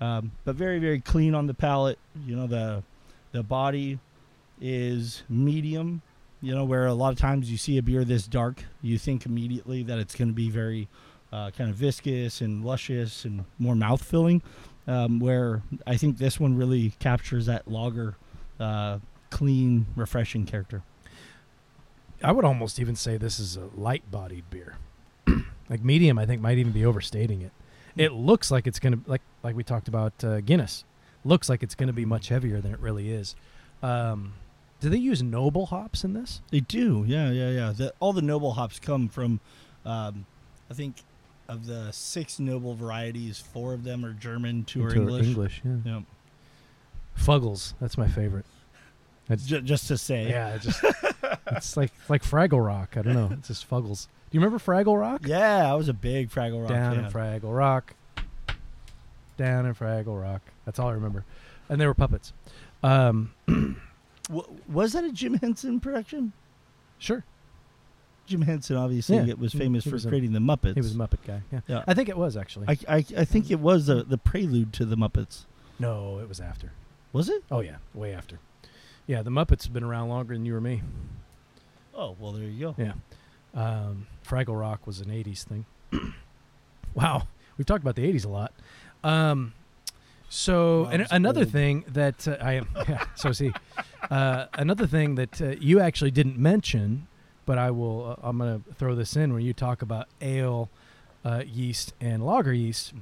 [0.01, 1.99] um, but very very clean on the palate.
[2.25, 2.83] You know the
[3.31, 3.99] the body
[4.59, 6.01] is medium.
[6.41, 9.25] You know where a lot of times you see a beer this dark, you think
[9.25, 10.87] immediately that it's going to be very
[11.31, 14.41] uh, kind of viscous and luscious and more mouth filling.
[14.87, 18.15] Um, where I think this one really captures that lager,
[18.57, 20.81] uh, clean, refreshing character.
[22.23, 24.77] I would almost even say this is a light-bodied beer.
[25.69, 27.51] like medium, I think might even be overstating it.
[27.97, 30.85] It looks like it's gonna like like we talked about uh, Guinness.
[31.25, 33.35] Looks like it's gonna be much heavier than it really is.
[33.83, 34.33] Um,
[34.79, 36.41] do they use noble hops in this?
[36.51, 37.73] They do, yeah, yeah, yeah.
[37.75, 39.39] The, all the noble hops come from,
[39.85, 40.25] um,
[40.69, 40.97] I think,
[41.47, 45.25] of the six noble varieties, four of them are German, two are English.
[45.27, 45.75] English, yeah.
[45.85, 45.99] Yeah.
[47.17, 48.45] Fuggles, that's my favorite.
[49.27, 50.83] That's J- just to say, yeah, it just
[51.51, 52.95] it's like like Fraggle Rock.
[52.97, 53.29] I don't know.
[53.33, 54.07] It's just Fuggles.
[54.29, 55.21] Do you remember Fraggle Rock?
[55.25, 57.05] yeah, I was a big Fraggle Rock Down fan.
[57.05, 57.93] in Fraggle Rock.
[59.37, 60.41] Down in Fraggle Rock.
[60.65, 61.23] That's all I remember.
[61.69, 62.33] And they were puppets.
[62.83, 66.33] Um, W- was that a Jim Henson production?
[66.99, 67.23] sure.
[68.27, 70.75] Jim Henson obviously Yeah, it was famous he for was a- creating the Muppets.
[70.75, 71.41] He was a Muppet guy.
[71.51, 71.61] Yeah.
[71.67, 71.83] Yeah.
[71.87, 72.67] I think it was actually.
[72.67, 75.45] I, I, I think it was the the prelude to the Muppets.
[75.79, 76.71] no, it was after.
[77.13, 77.43] Was it?
[77.49, 78.39] Oh yeah, way after.
[79.07, 80.81] Yeah, the Muppets have been around longer than you or me.
[81.95, 82.75] Oh well, there you go.
[82.77, 82.93] Yeah.
[83.55, 85.65] Um, Fraggle Rock was an '80s thing.
[86.93, 88.53] wow, we've talked about the '80s a lot.
[89.03, 89.53] Um,
[90.29, 91.51] so and another old.
[91.51, 93.51] thing that uh, I am, yeah, so see.
[94.11, 97.07] Uh, another thing that uh, you actually didn't mention,
[97.47, 98.11] but I will.
[98.11, 100.69] Uh, I'm going to throw this in when you talk about ale
[101.25, 102.93] uh, yeast and lager yeast.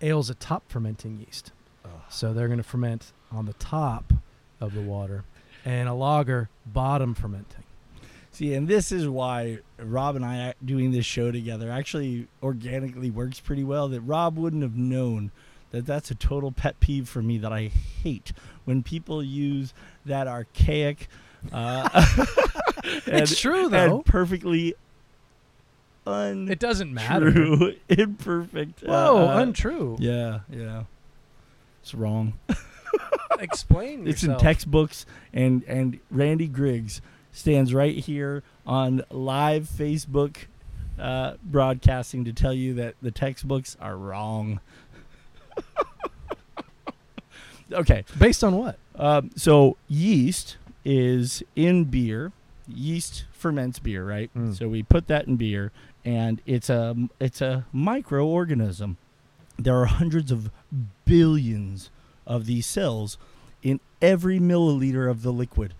[0.00, 1.52] Ale's a top fermenting yeast,
[1.84, 1.90] Ugh.
[2.08, 4.14] so they're going to ferment on the top
[4.60, 5.24] of the water,
[5.66, 7.64] and a lager bottom fermenting.
[8.30, 13.40] See, and this is why Rob and I doing this show together actually organically works
[13.40, 13.88] pretty well.
[13.88, 15.30] That Rob wouldn't have known
[15.70, 17.70] that that's a total pet peeve for me that I
[18.02, 18.32] hate
[18.64, 19.74] when people use
[20.04, 21.08] that archaic.
[21.50, 21.88] Uh,
[23.06, 23.96] and, it's true though.
[23.96, 24.74] and perfectly
[26.06, 27.72] untrue, It doesn't matter.
[27.88, 28.82] imperfect.
[28.84, 29.96] Whoa, uh, untrue.
[29.98, 30.84] Yeah, yeah,
[31.82, 32.34] it's wrong.
[33.38, 34.40] Explain It's yourself.
[34.40, 37.00] in textbooks, and and Randy Griggs
[37.32, 40.36] stands right here on live Facebook
[40.98, 44.60] uh, broadcasting to tell you that the textbooks are wrong.
[47.72, 48.78] okay, Based on what?
[48.94, 52.32] um, so yeast is in beer.
[52.68, 54.30] Yeast ferments beer, right?
[54.36, 54.56] Mm.
[54.56, 55.72] So we put that in beer,
[56.04, 58.96] and it's a it's a microorganism.
[59.58, 60.50] There are hundreds of
[61.04, 61.90] billions
[62.26, 63.18] of these cells
[63.62, 65.74] in every milliliter of the liquid,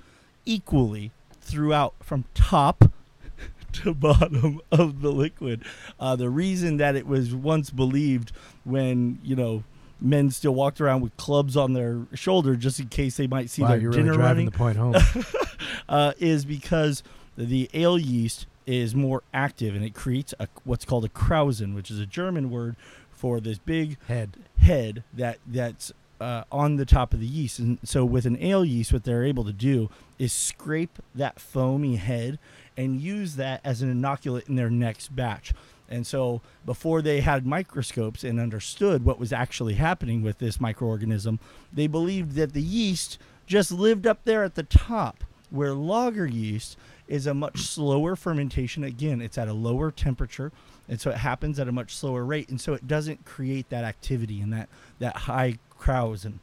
[0.45, 2.91] equally throughout from top
[3.73, 5.65] to bottom of the liquid.
[5.99, 8.33] Uh, the reason that it was once believed
[8.65, 9.65] when you know
[10.01, 13.63] men still walked around with clubs on their shoulder just in case they might see
[13.63, 14.95] wow, their you're dinner really driving running the point home.
[15.89, 17.03] uh, is because
[17.37, 21.91] the ale yeast is more active and it creates a, what's called a Krausen, which
[21.91, 22.77] is a German word
[23.11, 24.37] for this big Head.
[24.59, 27.59] head that that's uh, on the top of the yeast.
[27.59, 31.97] And so with an ale yeast, what they're able to do is scrape that foamy
[31.97, 32.39] head
[32.77, 35.53] and use that as an inoculant in their next batch.
[35.89, 41.39] And so before they had microscopes and understood what was actually happening with this microorganism,
[41.73, 45.23] they believed that the yeast just lived up there at the top,
[45.57, 46.77] where lager yeast
[47.09, 48.85] is a much slower fermentation.
[48.85, 50.53] Again, it's at a lower temperature,
[50.89, 53.85] and so it happens at a much slower rate, and so it doesn't create that
[53.85, 56.35] activity and that that high Krausen.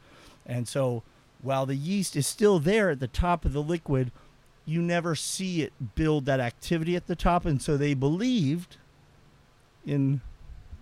[0.46, 1.04] And so
[1.42, 4.12] while the yeast is still there at the top of the liquid,
[4.66, 8.78] you never see it build that activity at the top, and so they believed
[9.86, 10.22] in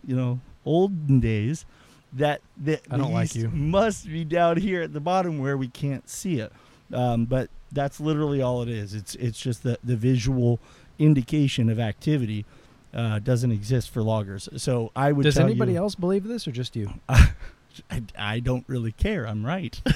[0.05, 1.65] you know olden days
[2.13, 3.49] that the, I don't like yeast you.
[3.49, 6.51] must be down here at the bottom where we can't see it.
[6.93, 8.93] Um, but that's literally all it is.
[8.93, 10.59] It's it's just the the visual
[10.99, 12.45] indication of activity
[12.93, 14.59] uh, doesn't exist for lagers.
[14.59, 15.23] So I would.
[15.23, 16.93] Does tell anybody you, else believe this or just you?
[17.09, 19.25] I, I don't really care.
[19.25, 19.81] I'm right.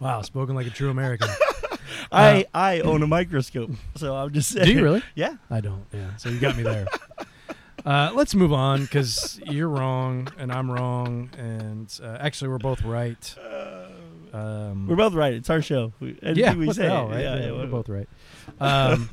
[0.00, 1.28] Wow, spoken like a true American.
[2.12, 4.66] I I own a microscope, so I'm just saying.
[4.66, 5.02] Do you really?
[5.14, 5.36] Yeah.
[5.50, 5.84] I don't.
[5.92, 6.16] Yeah.
[6.16, 6.86] So you got me there.
[7.84, 12.82] Uh, let's move on because you're wrong and I'm wrong, and uh, actually we're both
[12.82, 13.34] right.
[14.32, 15.34] Um, We're both right.
[15.34, 15.92] It's our show.
[16.00, 17.20] We, yeah, we say the hell, right?
[17.20, 18.08] yeah, yeah, yeah, we're both right.
[18.60, 19.10] Um,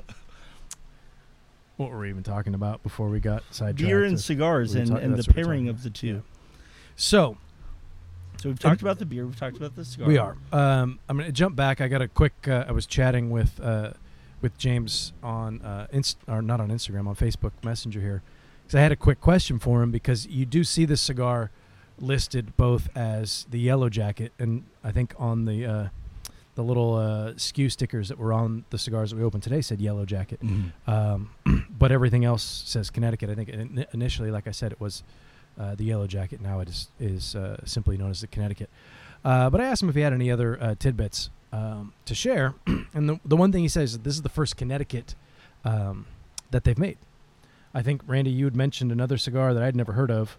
[1.78, 3.78] what were we even talking about before we got sidetracked?
[3.80, 6.24] Beer and cigars we and, ta- and the that's what we're pairing of the two.
[6.96, 7.38] So
[8.42, 9.26] So we've talked about the beer.
[9.26, 10.08] We've talked about the cigar.
[10.08, 10.38] We are.
[10.54, 11.82] Um, I'm going to jump back.
[11.82, 12.48] I got a quick.
[12.48, 13.92] Uh, I was chatting with uh,
[14.42, 18.22] with James on uh, Inst- or not on Instagram on Facebook Messenger here
[18.64, 21.52] because I had a quick question for him because you do see this cigar
[22.00, 25.88] listed both as the Yellow Jacket and I think on the uh,
[26.56, 29.82] the little uh, SKU stickers that were on the cigars that we opened today said
[29.82, 30.72] Yellow Jacket, Mhm.
[30.88, 31.30] um,
[31.70, 33.30] but everything else says Connecticut.
[33.30, 35.04] I think in- initially, like I said, it was
[35.60, 36.40] uh, the Yellow Jacket.
[36.42, 38.70] Now it is is uh, simply known as the Connecticut.
[39.24, 42.54] Uh, but I asked him if he had any other uh, tidbits um, to share,
[42.94, 45.16] and the the one thing he says is this is the first Connecticut
[45.66, 46.06] um,
[46.52, 46.98] that they've made.
[47.74, 50.38] I think Randy, you had mentioned another cigar that I'd never heard of.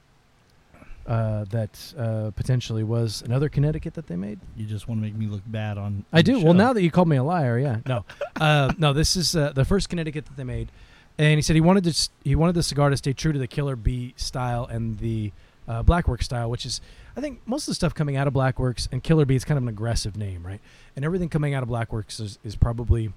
[1.07, 4.41] Uh, that uh, potentially was another Connecticut that they made.
[4.57, 6.05] You just want to make me look bad on.
[6.13, 6.43] I do.
[6.43, 7.79] Well, now that you called me a liar, yeah.
[7.87, 8.05] No,
[8.41, 8.93] uh, no.
[8.93, 10.73] This is uh, the first Connecticut that they made,
[11.17, 12.11] and he said he wanted to.
[12.25, 15.31] He wanted the cigar to stay true to the Killer Bee style and the
[15.69, 16.81] uh, Blackworks style, which is,
[17.17, 19.59] I think, most of the stuff coming out of Blackworks and Killer Bee is kind
[19.59, 20.61] of an aggressive name, right?
[20.95, 23.13] And everything coming out of Blackworks is, is probably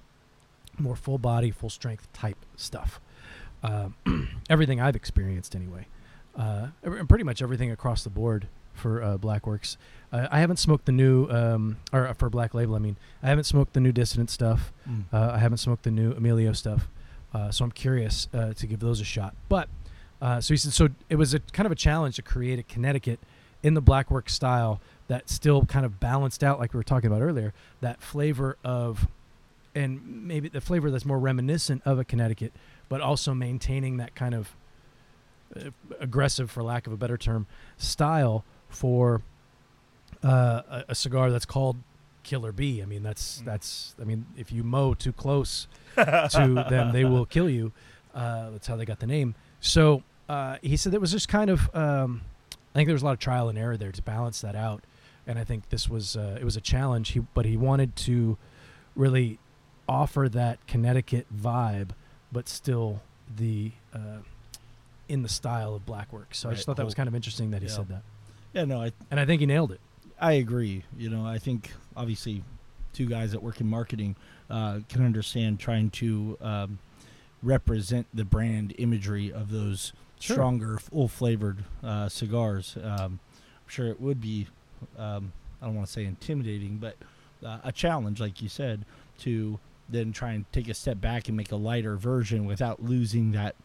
[0.78, 3.00] more full body, full strength type stuff.
[3.62, 3.94] Um
[4.50, 5.86] everything I've experienced, anyway,
[6.36, 6.68] uh,
[7.08, 9.76] pretty much everything across the board for uh, Blackworks.
[10.12, 13.28] Uh, I haven't smoked the new, um, or uh, for Black Label, I mean, I
[13.28, 14.72] haven't smoked the new Dissident stuff.
[14.88, 15.04] Mm.
[15.12, 16.88] Uh, I haven't smoked the new Emilio stuff,
[17.34, 19.34] uh, so I'm curious uh, to give those a shot.
[19.48, 19.68] But
[20.20, 22.62] uh, so he said, so it was a kind of a challenge to create a
[22.62, 23.20] Connecticut
[23.62, 27.20] in the Blackwork style, that still kind of balanced out, like we were talking about
[27.20, 29.08] earlier, that flavor of,
[29.74, 32.52] and maybe the flavor that's more reminiscent of a Connecticut,
[32.88, 34.54] but also maintaining that kind of
[35.98, 39.22] aggressive, for lack of a better term, style for
[40.22, 41.76] uh, a, a cigar that's called
[42.22, 42.82] Killer Bee.
[42.82, 43.44] I mean, that's Mm.
[43.46, 43.94] that's.
[44.00, 47.72] I mean, if you mow too close to them, they will kill you.
[48.14, 49.34] Uh, that's how they got the name.
[49.60, 51.74] So uh, he said it was just kind of.
[51.74, 52.22] Um,
[52.74, 54.84] I think there was a lot of trial and error there to balance that out,
[55.26, 57.10] and I think this was uh, it was a challenge.
[57.10, 58.36] He but he wanted to
[58.94, 59.38] really
[59.88, 61.90] offer that Connecticut vibe,
[62.30, 63.00] but still
[63.34, 64.18] the uh,
[65.10, 66.34] in the style of Blackwork.
[66.34, 67.74] So I just thought that was kind of interesting that he Yeah.
[67.74, 68.02] said that,
[68.54, 69.80] Yeah, no, I and I think he nailed it.
[70.20, 70.84] I agree.
[70.96, 72.44] You know, I think obviously
[72.92, 74.16] two guys that work in marketing
[74.48, 76.78] uh, can understand trying to um,
[77.42, 80.34] represent the brand imagery of those Sure.
[80.34, 82.76] stronger, full flavored uh, cigars.
[82.76, 84.46] Um, I'm sure it would be,
[84.98, 86.96] um, I don't want to say intimidating, but
[87.44, 88.84] uh, a challenge, like you said,
[89.20, 93.32] to then try and take a step back and make a lighter version without losing
[93.32, 93.56] that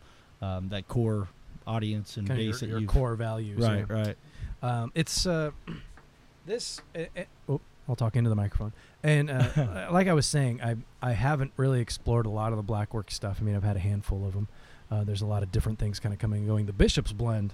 [0.42, 1.28] um, that core
[1.68, 3.60] audience and Kind of base your, that your you've core values.
[3.60, 3.68] yeah.
[3.72, 4.18] right, right.
[4.62, 5.52] Um, it's uh,
[6.46, 6.82] this.
[6.96, 8.74] Uh, uh, oh, I'll talk into the microphone.
[9.04, 12.58] And uh, uh, like I was saying, I I haven't really explored a lot of
[12.58, 13.38] the blackwork stuff.
[13.40, 14.48] I mean, I've had a handful of them.
[14.90, 16.66] Uh, there's a lot of different things kind of coming and going.
[16.68, 17.54] The Bishop's blend,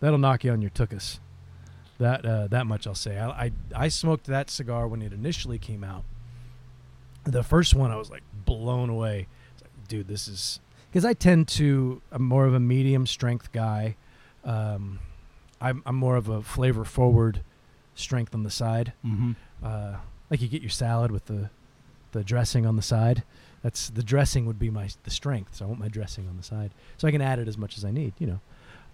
[0.00, 1.20] that'll knock you on your tookus.
[1.98, 3.18] That uh, that much I'll say.
[3.18, 6.04] I, I I smoked that cigar when it initially came out.
[7.24, 9.28] The first one, I was like blown away.
[9.54, 10.58] It's like, dude, this is
[10.92, 13.96] because I tend to I'm more of a medium strength guy.
[14.44, 14.98] Um,
[15.60, 17.40] I'm I'm more of a flavor forward
[17.94, 18.92] strength on the side.
[19.04, 19.32] Mm-hmm.
[19.64, 19.96] Uh,
[20.30, 21.48] like you get your salad with the
[22.12, 23.22] the dressing on the side.
[23.62, 25.56] That's the dressing would be my the strength.
[25.56, 27.78] So I want my dressing on the side, so I can add it as much
[27.78, 28.12] as I need.
[28.18, 28.40] You know,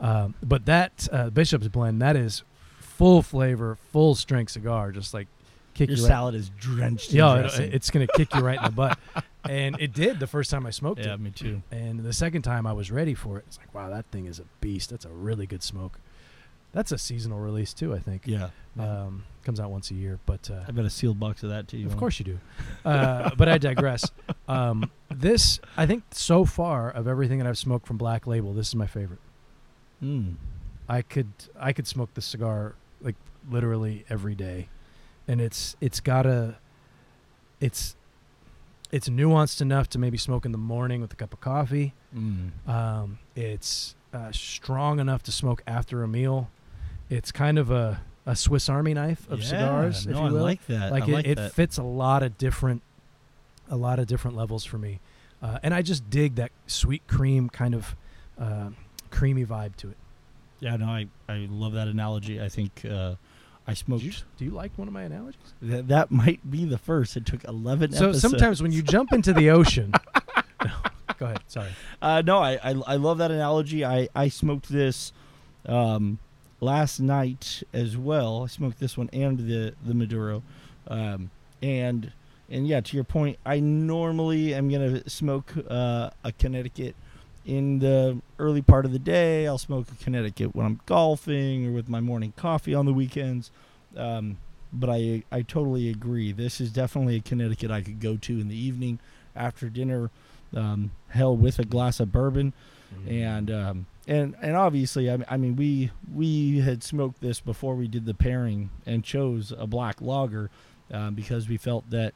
[0.01, 2.45] um, but that uh, Bishop's blend that is
[2.79, 5.27] full flavor, full strength cigar, just like
[5.75, 6.09] kick Your you right.
[6.09, 7.13] salad is drenched.
[7.13, 7.73] Yeah, it, dressing.
[7.73, 8.99] it's gonna kick you right in the butt,
[9.49, 11.11] and it did the first time I smoked yeah, it.
[11.11, 11.63] Yeah, me too.
[11.71, 13.45] And the second time I was ready for it.
[13.49, 14.91] It's like, wow, that thing is a beast.
[14.91, 15.99] That's a really good smoke.
[16.73, 18.23] That's a seasonal release too, I think.
[18.27, 21.49] Yeah, Um, comes out once a year, but uh, I've got a sealed box of
[21.49, 21.87] that too.
[21.87, 22.39] of course you do.
[22.85, 24.11] Uh, but I digress.
[24.49, 28.69] Um, this, I think, so far of everything that I've smoked from Black Label, this
[28.69, 29.19] is my favorite.
[30.03, 30.37] Mm.
[30.89, 33.15] I could, I could smoke this cigar like
[33.51, 34.69] literally every day,
[35.29, 36.57] and it's, it's got a,
[37.61, 37.95] it's,
[38.91, 41.93] it's nuanced enough to maybe smoke in the morning with a cup of coffee.
[42.17, 42.51] Mm.
[42.67, 46.51] Um, it's uh, strong enough to smoke after a meal.
[47.11, 50.39] It's kind of a, a Swiss Army knife of Yeah, cigars, if no, you will.
[50.39, 50.91] I like that.
[50.91, 51.53] like I it, like it that.
[51.53, 52.83] fits a lot of different,
[53.71, 55.01] a lot of different levels for me,
[55.43, 57.95] uh, and I just dig that sweet cream kind of
[58.41, 58.71] uh,
[59.11, 59.97] creamy vibe to it.
[60.61, 62.41] Yeah, no, I, I love that analogy.
[62.41, 63.15] I think uh,
[63.69, 64.01] I smoked.
[64.01, 65.37] Do you, do you like one of my analogies?
[65.61, 67.17] That, that might be the first.
[67.19, 67.93] It took eleven.
[67.93, 68.23] So episodes.
[68.23, 69.93] sometimes when you jump into the ocean,
[70.65, 70.71] No,
[71.19, 71.41] go ahead.
[71.49, 71.69] Sorry.
[72.01, 73.85] Uh, no, I, I I love that analogy.
[73.85, 75.13] I I smoked this
[75.67, 76.19] um,
[76.61, 78.45] last night as well.
[78.45, 80.43] I smoked this one and the the Maduro,
[80.89, 81.31] um,
[81.63, 82.13] and
[82.49, 86.97] and yeah, to your point, I normally am gonna smoke uh, a Connecticut
[87.49, 89.47] in the early part of the day.
[89.47, 93.51] I'll smoke a Connecticut when I'm golfing or with my morning coffee on the weekends.
[93.97, 94.37] Um,
[94.71, 96.31] but I I totally agree.
[96.31, 99.01] This is definitely a Connecticut I could go to in the evening
[99.35, 100.11] after dinner.
[100.55, 102.53] Um, hell, with a glass of bourbon,
[103.07, 107.89] and um, and and obviously, I, I mean, we we had smoked this before we
[107.89, 110.51] did the pairing and chose a black lager
[110.93, 112.13] um, because we felt that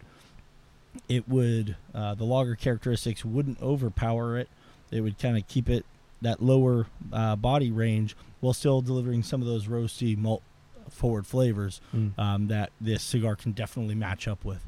[1.09, 4.49] it would uh, the lager characteristics wouldn't overpower it.
[4.93, 5.85] It would kind of keep it
[6.21, 10.43] that lower uh, body range while still delivering some of those roasty malt
[10.91, 12.19] forward flavors Mm.
[12.19, 14.65] um, that this cigar can definitely match up with.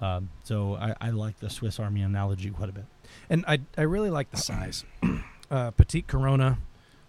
[0.00, 2.84] Um, so I, I like the Swiss Army analogy quite a bit.
[3.30, 4.84] And I I really like the size.
[5.50, 6.58] uh, petite Corona,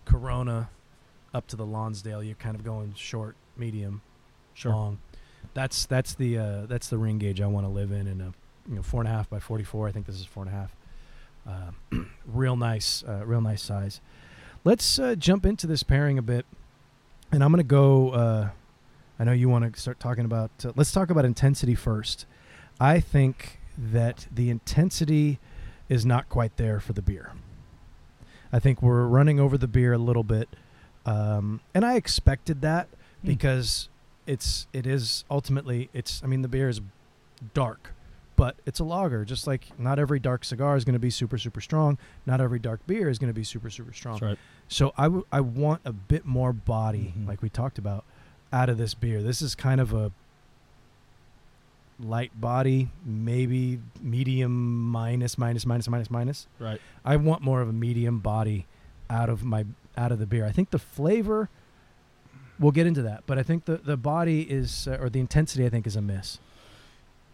[0.06, 0.70] Corona,
[1.34, 2.24] up to the Lonsdale.
[2.24, 4.02] You're kind of going short, medium,
[4.66, 5.00] long.
[5.54, 8.08] That's that's the uh, that's the ring gauge I want to live in.
[8.08, 8.34] In a
[8.70, 9.88] you know four and a half by forty four.
[9.88, 10.76] I think this is four and a half.
[12.26, 14.02] Real nice, uh, real nice size.
[14.64, 16.46] Let's uh, jump into this pairing a bit,
[17.32, 18.10] and I'm gonna go.
[18.10, 18.50] Uh,
[19.20, 20.50] I know you want to start talking about.
[20.66, 22.26] Uh, let's talk about intensity first.
[22.80, 25.40] I think that the intensity
[25.88, 27.32] is not quite there for the beer.
[28.52, 30.50] I think we're running over the beer a little bit,
[31.06, 32.88] um, and I expected that
[33.22, 33.28] Hmm.
[33.28, 33.88] because
[34.26, 36.22] it's it is ultimately it's.
[36.24, 36.82] I mean, the beer is
[37.54, 37.94] dark,
[38.36, 39.24] but it's a lager.
[39.26, 41.98] Just like not every dark cigar is going to be super super strong.
[42.26, 44.20] Not every dark beer is going to be super super strong.
[44.20, 44.38] Right.
[44.68, 47.28] So I, w- I want a bit more body, Mhm.
[47.28, 48.04] like we talked about,
[48.52, 49.22] out of this beer.
[49.22, 50.12] This is kind of a
[52.00, 56.48] light body, maybe medium minus minus minus minus minus.
[56.60, 56.82] Right.
[57.06, 58.66] I want more of a medium body
[59.10, 59.66] out of my
[59.98, 60.46] out of the beer.
[60.46, 61.48] I think the flavor
[62.60, 65.66] we'll get into that, but I think the the body is uh, or the intensity
[65.66, 66.40] I think is a miss.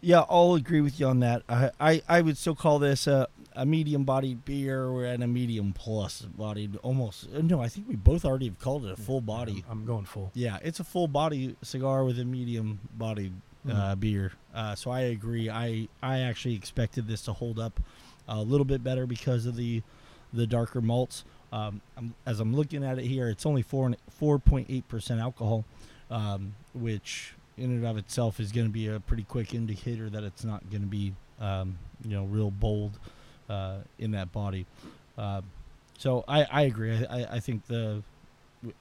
[0.02, 1.44] Yeah, I'll agree with you on that.
[1.48, 5.28] I I, I would still call this a, a medium bodied beer or and a
[5.28, 7.30] medium plus bodied almost.
[7.32, 9.64] No, I think we both already have called it a full body.
[9.70, 10.32] I'm going full.
[10.34, 13.34] Yeah, it's a full body cigar with a medium bodied
[13.72, 14.34] uh, beer.
[14.56, 15.50] Uh, so I agree.
[15.50, 17.80] I I actually expected this to hold up
[18.28, 19.84] a little bit better because of the
[20.34, 21.24] the darker malts.
[21.54, 25.20] Um, I'm, as I'm looking at it here, it's only four four point eight percent
[25.20, 25.66] alcohol,
[26.10, 30.24] um, which in and of itself is going to be a pretty quick indicator that
[30.24, 33.00] it's not going to be um, you know real bold
[33.50, 34.66] uh, in that body.
[35.18, 35.42] Uh,
[35.98, 37.06] so I, I agree.
[37.06, 38.02] I, I, I think the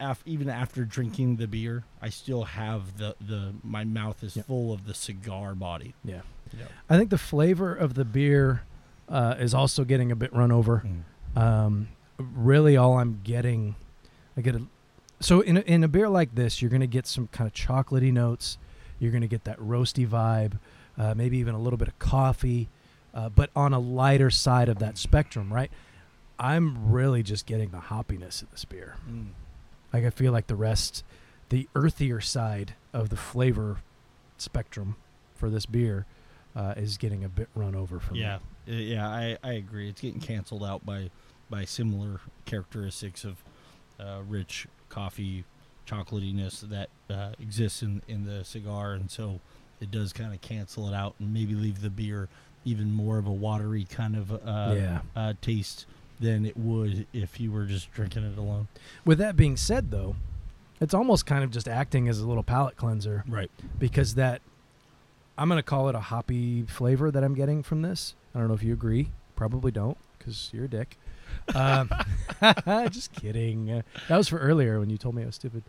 [0.01, 4.47] af- even after drinking the beer, I still have the, the my mouth is Yep.
[4.47, 5.95] full of the cigar body.
[6.05, 6.22] Yeah.
[6.59, 6.64] Yeah.
[6.89, 8.62] I think the flavor of the beer
[9.09, 10.85] uh, is also getting a bit run over.
[11.37, 13.76] Um, really, all I'm getting,
[14.37, 14.62] I get a.
[15.20, 18.12] So in a, in a beer like this, you're gonna get some kind of chocolatey
[18.12, 18.57] notes.
[19.01, 20.59] You're gonna get that roasty vibe,
[20.96, 22.68] uh, maybe even a little bit of coffee,
[23.12, 25.70] uh, but on a lighter side of that spectrum, right?
[26.38, 28.94] I'm really just getting the hoppiness of this beer.
[29.11, 29.30] Mm.
[29.92, 31.03] Like I feel like the rest,
[31.48, 33.78] the earthier side of the flavor
[34.38, 34.96] spectrum
[35.34, 36.07] for this beer
[36.57, 38.72] uh, is getting a bit run over for Yeah, me.
[38.74, 39.88] Uh, yeah, I, I agree.
[39.88, 41.11] It's getting canceled out by
[41.48, 43.42] by similar characteristics of
[43.98, 45.44] uh, rich coffee
[45.91, 49.41] chocolatiness that uh, exists in, in the cigar, and so
[49.80, 52.28] it does kind of cancel it out and maybe leave the beer
[52.64, 55.01] even more of a watery kind of uh, Yeah.
[55.16, 55.86] uh, taste
[56.20, 58.68] than it would if you were just drinking it alone.
[59.07, 60.16] With that being said, though,
[60.80, 63.51] it's almost kind of just acting as a little palate cleanser Right.
[63.78, 64.43] because that
[65.38, 68.14] I'm gonna call it a hoppy flavor that I'm getting from this.
[68.34, 69.09] I don't know if you agree.
[69.36, 70.99] Probably don't because you're a dick.
[71.55, 71.91] Um,
[72.91, 73.70] just kidding.
[73.70, 75.62] Uh, that was for earlier when you told me I was stupid.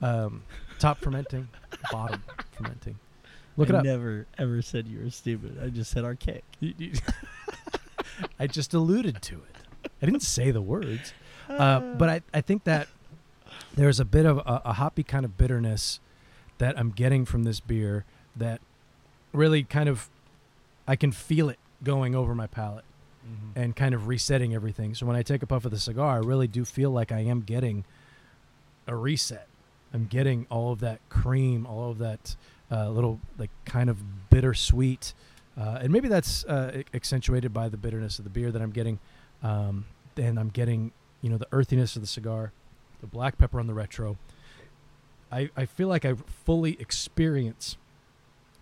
[0.00, 0.42] Um,
[0.78, 1.48] top fermenting,
[1.90, 2.98] bottom fermenting.
[3.56, 3.84] Look I it up.
[3.84, 5.58] never ever said you were stupid.
[5.62, 6.44] I just said archaic.
[8.38, 9.90] I just alluded to it.
[10.00, 11.12] I didn't say the words.
[11.48, 12.88] Uh, but I, I think that
[13.74, 15.98] there's a bit of a, a hoppy kind of bitterness
[16.58, 18.04] that I'm getting from this beer
[18.36, 18.60] that
[19.32, 20.08] really kind of
[20.86, 22.84] I can feel it going over my palate
[23.54, 24.94] and kind of resetting everything.
[24.94, 27.20] So when I take a puff of the cigar, I really do feel like I
[27.20, 27.84] am getting
[28.86, 29.46] a reset.
[29.92, 32.36] I'm getting all of that cream, all of that
[32.70, 35.14] uh, little like kind of bittersweet,
[35.58, 38.98] uh, and maybe that's uh, accentuated by the bitterness of the beer that I'm getting.
[39.42, 42.52] Um, and I'm getting you know the earthiness of the cigar,
[43.00, 44.18] the black pepper on the retro.
[45.32, 46.14] I I feel like I
[46.44, 47.76] fully experience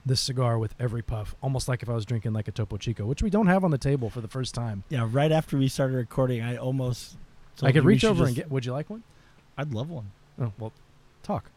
[0.07, 3.04] this cigar with every puff, almost like if I was drinking like a Topo Chico,
[3.04, 4.84] which we don't have on the table for the first time.
[4.88, 7.16] Yeah, right after we started recording, I almost.
[7.62, 8.50] I could reach over and get.
[8.50, 9.02] Would you like one?
[9.59, 10.12] I'd love one.
[10.40, 10.72] Oh well,
[11.22, 11.50] talk,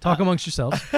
[0.00, 0.80] talk amongst yourselves.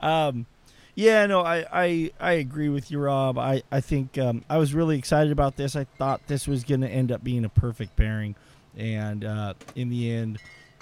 [0.00, 0.46] Um,
[0.94, 3.38] yeah, no, I, I, I agree with you, Rob.
[3.38, 5.76] I, I think um, I was really excited about this.
[5.76, 8.34] I thought this was going to end up being a perfect pairing,
[8.76, 10.38] and uh, in the end,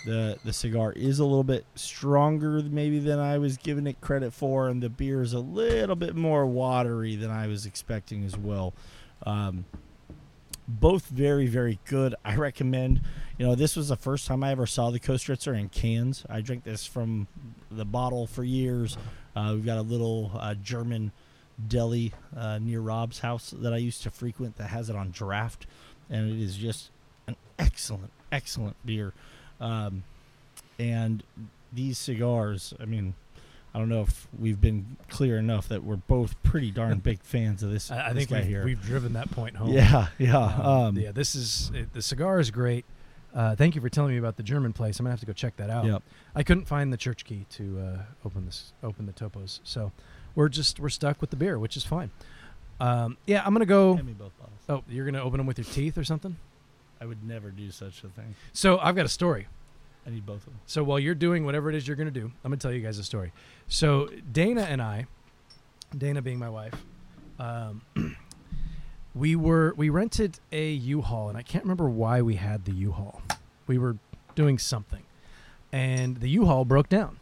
[0.06, 4.32] the the cigar is a little bit stronger maybe than I was giving it credit
[4.32, 8.36] for, and the beer is a little bit more watery than I was expecting as
[8.36, 8.72] well.
[9.24, 9.66] Um,
[10.66, 12.14] both very very good.
[12.24, 13.02] I recommend.
[13.36, 16.24] You know, this was the first time I ever saw the Kostritzer in cans.
[16.30, 17.26] I drank this from
[17.70, 18.96] the bottle for years.
[19.34, 21.12] Uh, we've got a little uh, German
[21.68, 25.66] deli uh, near Rob's house that I used to frequent that has it on draft,
[26.08, 26.90] and it is just
[27.26, 29.12] an excellent, excellent beer.
[29.60, 30.02] Um,
[30.78, 31.22] and
[31.72, 33.14] these cigars, I mean,
[33.74, 37.62] I don't know if we've been clear enough that we're both pretty darn big fans
[37.62, 38.64] of this, I, I this think we've, here.
[38.64, 39.68] we've driven that point home.
[39.72, 40.36] yeah, yeah.
[40.38, 42.84] Um, Um, yeah, this is it, the cigar is great.
[43.34, 44.98] Uh, thank you for telling me about the German place.
[44.98, 45.84] I'm gonna have to go check that out.
[45.84, 46.02] Yep.
[46.34, 49.60] I couldn't find the church key to uh, open this, open the topos.
[49.62, 49.92] So
[50.34, 52.10] we're just we're stuck with the beer, which is fine.
[52.80, 53.94] Um, yeah, I'm gonna go.
[53.96, 54.58] Hand me both bottles.
[54.70, 56.36] Oh, you're gonna open them with your teeth or something?
[57.00, 58.34] I would never do such a thing.
[58.52, 59.46] So I've got a story.
[60.06, 60.60] I need both of them.
[60.66, 62.72] So while you're doing whatever it is you're going to do, I'm going to tell
[62.72, 63.32] you guys a story.
[63.68, 65.06] So Dana and I,
[65.96, 66.74] Dana being my wife,
[67.38, 67.82] um,
[69.14, 73.20] we were we rented a U-Haul, and I can't remember why we had the U-Haul.
[73.66, 73.96] We were
[74.34, 75.02] doing something,
[75.72, 77.18] and the U-Haul broke down,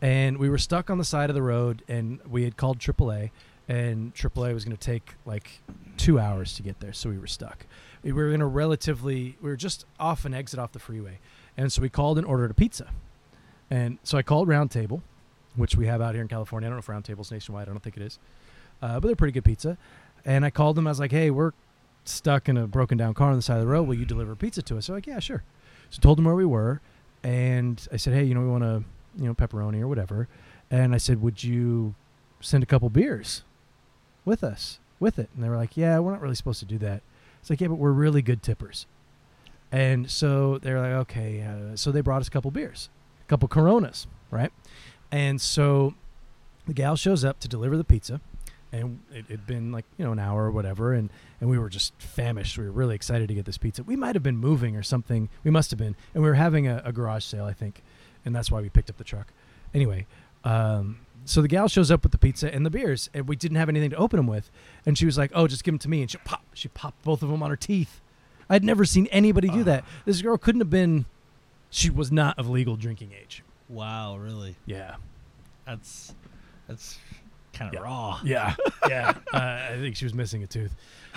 [0.00, 3.30] and we were stuck on the side of the road, and we had called AAA,
[3.68, 5.62] and AAA was going to take like
[5.98, 7.66] two hours to get there, so we were stuck.
[8.02, 11.18] We were in a relatively, we were just off an exit off the freeway,
[11.56, 12.88] and so we called and ordered a pizza.
[13.70, 15.02] And so I called Round Table,
[15.54, 16.66] which we have out here in California.
[16.66, 17.68] I don't know if Round Table's nationwide.
[17.68, 18.18] I don't think it is,
[18.80, 19.76] uh, but they're pretty good pizza.
[20.24, 20.86] And I called them.
[20.86, 21.52] I was like, "Hey, we're
[22.04, 23.86] stuck in a broken down car on the side of the road.
[23.86, 25.42] Will you deliver pizza to us?" They're like, "Yeah, sure."
[25.90, 26.80] So I told them where we were,
[27.22, 28.84] and I said, "Hey, you know, we want to,
[29.18, 30.28] you know, pepperoni or whatever."
[30.70, 31.94] And I said, "Would you
[32.40, 33.42] send a couple beers
[34.28, 36.78] with us with it?" And they were like, "Yeah, we're not really supposed to do
[36.78, 37.02] that."
[37.40, 38.86] It's like, "Yeah, but we're really good tippers."
[39.72, 42.88] And so they're like, "Okay." Uh, so they brought us a couple beers,
[43.26, 44.52] a couple Coronas, right?
[45.10, 45.94] And so
[46.66, 48.20] the gal shows up to deliver the pizza,
[48.72, 51.10] and it had been like you know an hour or whatever, and
[51.40, 52.58] and we were just famished.
[52.58, 53.82] We were really excited to get this pizza.
[53.82, 55.28] We might have been moving or something.
[55.44, 57.82] We must have been, and we were having a, a garage sale, I think,
[58.24, 59.32] and that's why we picked up the truck.
[59.74, 60.06] Anyway,
[60.44, 63.56] um, so the gal shows up with the pizza and the beers, and we didn't
[63.56, 64.50] have anything to open them with,
[64.86, 67.02] and she was like, "Oh, just give them to me," and she pop, she popped
[67.02, 68.00] both of them on her teeth.
[68.50, 69.84] I'd never seen anybody do that.
[70.06, 71.04] This girl couldn't have been.
[71.70, 73.42] She was not of legal drinking age.
[73.68, 74.56] Wow, really?
[74.64, 74.96] Yeah.
[75.66, 76.14] That's
[76.66, 76.98] that's
[77.52, 77.80] kind of Yeah.
[77.80, 78.20] raw.
[78.24, 78.54] Yeah,
[78.88, 79.14] yeah.
[79.32, 80.74] Uh, I think she was missing a tooth,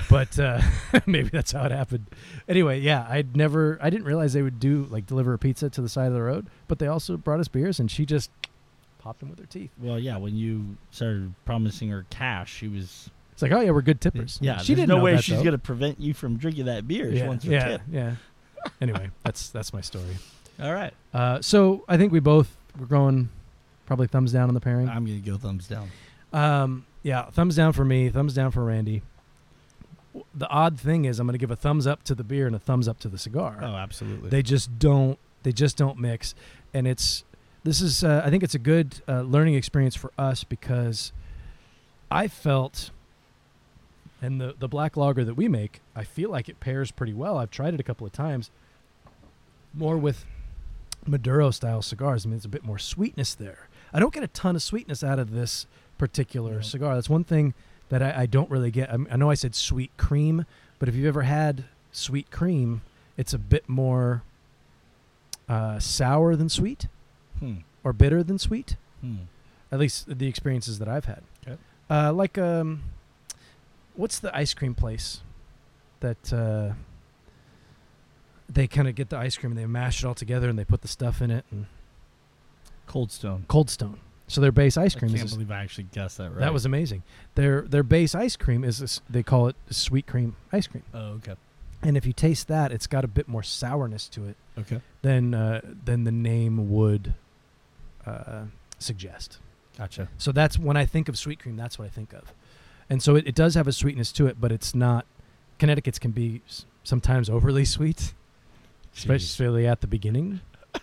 [0.10, 0.60] but uh,
[1.06, 2.08] maybe that's how it happened.
[2.50, 5.82] Anyway, yeah, I'd never, I didn't realize they would do like deliver a pizza to
[5.82, 8.30] the side of the road, but they also brought us beers, and she just
[9.02, 9.72] popped them with her teeth.
[9.82, 10.18] Well, yeah.
[10.18, 13.10] When you started promising her cash, she was.
[13.34, 14.38] It's like, oh yeah, we're good tippers.
[14.42, 15.44] Yeah, she there's didn't no know way that, she's though.
[15.44, 17.12] gonna prevent you from drinking that beer.
[17.12, 17.82] She Yeah, wants her yeah, tip.
[17.92, 18.16] yeah.
[18.80, 20.18] Anyway, that's that's my story.
[20.62, 20.94] All right.
[21.14, 23.30] Uh, so I think we both were going
[23.88, 24.88] probably thumbs down on the pairing.
[24.88, 25.90] I'm gonna go thumbs down.
[26.34, 29.02] Um, yeah, thumbs down for me, thumbs down for Randy.
[30.36, 32.54] The odd thing is, I'm going to give a thumbs up to the beer and
[32.56, 33.60] a thumbs up to the cigar.
[33.62, 34.30] Oh, absolutely.
[34.30, 35.18] They just don't.
[35.44, 36.36] They just don't mix,
[36.74, 37.24] and it's.
[37.64, 38.04] This is.
[38.04, 41.12] Uh, I think it's a good uh, learning experience for us because
[42.10, 42.90] I felt,
[44.22, 47.38] and the the black lager that we make, I feel like it pairs pretty well.
[47.38, 48.50] I've tried it a couple of times.
[49.74, 50.26] More with
[51.06, 52.26] Maduro style cigars.
[52.26, 53.68] I mean, it's a bit more sweetness there.
[53.94, 56.62] I don't get a ton of sweetness out of this particular Yeah.
[56.62, 56.96] cigar.
[56.96, 57.54] That's one thing
[57.90, 58.90] that I, I don't really get.
[58.90, 60.46] I, I know I said sweet cream,
[60.80, 62.82] but if you've ever had sweet cream,
[63.18, 64.24] it's a bit more
[65.48, 66.88] uh, sour than sweet
[67.42, 67.56] hmm.
[67.84, 68.78] or bitter than sweet.
[69.02, 69.16] Hmm.
[69.72, 71.24] At least the experiences that I've had.
[71.46, 71.58] Okay.
[71.90, 72.84] Uh, like, um,
[73.96, 75.20] what's the ice cream place
[76.00, 76.74] that uh,
[78.50, 80.66] they kind of get the ice cream and they mash it all together and they
[80.66, 81.66] put the stuff in it and
[82.88, 83.46] Cold Stone.
[83.48, 84.00] Cold Stone.
[84.28, 85.12] So their base ice cream.
[85.12, 86.40] I can't is believe I actually guessed that right.
[86.40, 87.04] that was amazing.
[87.36, 91.20] Their their base ice cream is this, they call it sweet cream ice cream, Oh,
[91.20, 91.36] okay.
[91.82, 94.82] and if you taste that, it's got a bit more sourness to it Okay.
[95.02, 97.14] than uh, than the name would
[98.06, 98.44] uh,
[98.80, 99.40] suggest.
[99.78, 100.10] Gotcha.
[100.18, 102.34] So that's when I think of sweet cream, that's what I think of,
[102.90, 105.06] and so it, it does have a sweetness to it, but it's not.
[105.60, 108.98] Connecticut's can be s- sometimes overly sweet, Jeez.
[108.98, 110.42] especially at the beginning.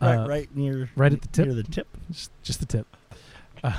[0.00, 1.46] Right, Uh, right near right at the tip?
[1.46, 1.88] Near the tip.
[2.10, 2.86] Just, just the tip.
[3.64, 3.72] Uh,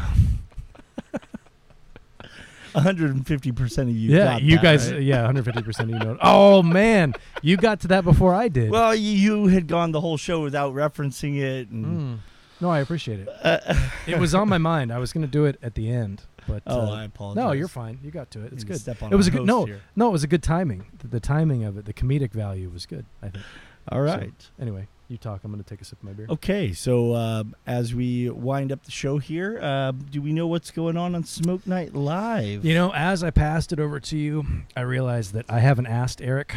[2.74, 4.16] 150 percent of you.
[4.16, 4.92] yeah, you that, guys.
[4.92, 5.02] right?
[5.02, 6.18] Yeah, 150 percent of you know.
[6.22, 8.70] Oh man, you got to that before I did.
[8.70, 12.18] Well, you, you had gone the whole show without referencing it, and Mm.
[12.60, 13.30] No, I appreciate it.
[13.44, 13.60] uh,
[14.08, 14.92] It was on my mind.
[14.92, 17.44] I was going to do it at the end, but oh, uh, I apologize.
[17.44, 18.00] no, you're fine.
[18.04, 18.54] You got to it.
[18.54, 18.80] It's good.
[18.80, 19.66] Step on It was a good- no.
[19.66, 19.82] here.
[19.96, 20.86] No, it was a good timing.
[21.00, 23.06] The, the timing of it, the comedic value was good.
[23.22, 23.44] I think.
[23.90, 24.34] All right.
[24.60, 25.44] Anyway, you talk.
[25.44, 26.26] I'm going to take a sip of my beer.
[26.30, 30.72] Okay, so um, as we wind up the show here, uh, do we know what's
[30.72, 32.66] going on on Smoke Night Live?
[32.66, 34.46] You know, as I passed it over to you,
[34.76, 36.56] I realized that I haven't asked Eric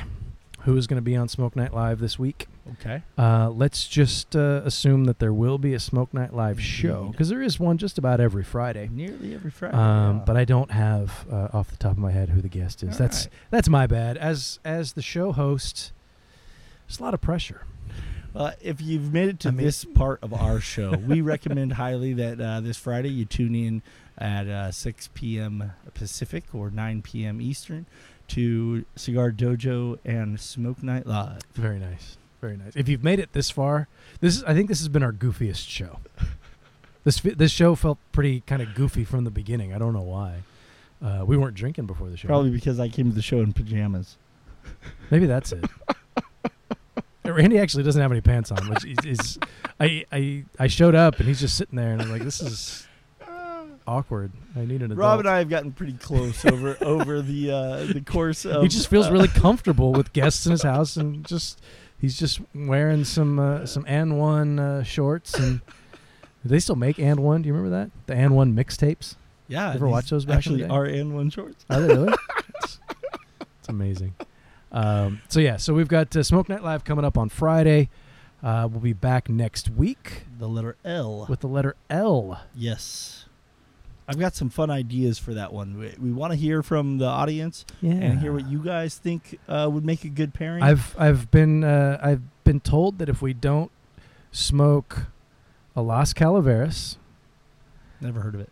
[0.65, 2.47] who is going to be on Smoke Night Live this week.
[2.73, 3.03] Okay.
[3.17, 7.29] Uh, let's just uh, assume that there will be a Smoke Night Live show because
[7.29, 8.89] there is one just about every Friday.
[8.93, 9.77] Nearly every Friday.
[9.77, 10.23] Um, yeah.
[10.27, 12.93] But I don't have uh, off the top of my head who the guest is.
[12.93, 13.35] All that's right.
[13.51, 14.17] that's my bad.
[14.19, 15.93] As as the show host,
[16.89, 17.63] it's a lot of pressure.
[18.35, 21.73] Uh, if you've made it to I mean- this part of our show, we recommend
[21.73, 23.83] highly that uh, this Friday you tune in
[24.17, 25.73] at uh, 6 p.m.
[25.95, 27.41] Pacific or 9 p.m.
[27.41, 27.87] Eastern
[28.31, 31.41] to Cigar Dojo and Smoke Night Live.
[31.55, 32.17] Very nice.
[32.41, 32.75] Very nice.
[32.75, 33.89] If you've made it this far,
[34.21, 35.99] this is I think this has been our goofiest show.
[37.05, 39.75] this this show felt pretty kind of goofy from the beginning.
[39.75, 40.43] I don't know why.
[41.03, 42.29] Uh, we weren't drinking before the show.
[42.29, 44.17] Probably because I came to the show in pajamas.
[45.11, 45.65] Maybe that's it.
[47.25, 49.39] Randy actually doesn't have any pants on, which is, is
[49.79, 52.87] I, I I showed up and he's just sitting there and I'm like, this is
[53.87, 54.33] awkward.
[54.57, 54.99] I need an adult.
[54.99, 58.63] Rob and I have gotten pretty close over over the uh, the course of.
[58.63, 61.61] he just feels uh, really comfortable with guests in his house and just
[61.99, 65.61] he's just wearing some uh, some and one uh, shorts and
[66.45, 67.43] they still make and one?
[67.43, 69.17] Do you remember that the and one mixtapes?
[69.49, 71.65] Yeah, Ever these watch those back Actually, are in one shorts.
[71.69, 72.15] Are they really?
[72.63, 72.79] it's,
[73.59, 74.15] it's amazing.
[74.73, 77.91] Um, so yeah, so we've got uh, Smoke Night Live coming up on Friday.
[78.43, 81.27] Uh, we'll be back next week The letter L.
[81.29, 82.41] with the letter L.
[82.55, 83.27] yes.
[84.11, 85.79] I've got some fun ideas for that one.
[85.79, 87.93] We, we want to hear from the audience Yeah.
[87.93, 90.63] and hear what you guys think uh, would make a good pairing.
[90.63, 93.71] I've I've been uh, I've been told that if we don't
[94.33, 95.07] smoke
[95.77, 96.97] a Las Calaveras
[98.01, 98.51] never heard of it.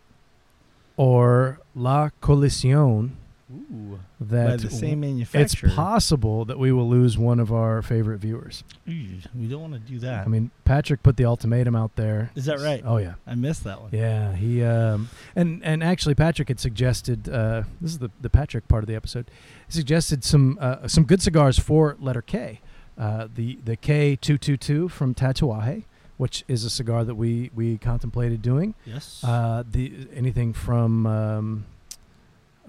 [0.95, 3.11] or La Colisión,
[3.51, 3.99] Ooh.
[4.21, 5.67] that By the same manufacturer.
[5.69, 8.63] it's possible that we will lose one of our favorite viewers.
[8.87, 10.25] Ooh, we don't want to do that.
[10.25, 12.31] I mean, Patrick put the ultimatum out there.
[12.35, 12.83] Is that right?
[12.85, 13.15] Oh yeah.
[13.25, 13.89] I missed that one.
[13.91, 18.67] Yeah, he um, and and actually Patrick had suggested uh, this is the the Patrick
[18.67, 19.31] part of the episode.
[19.67, 22.61] He suggested some uh, some good cigars for letter K,
[22.97, 25.85] uh, the the K two two two from Tatuaje,
[26.17, 28.75] which is a cigar that we we contemplated doing.
[28.85, 29.23] Yes.
[29.23, 31.65] Uh, the anything from um,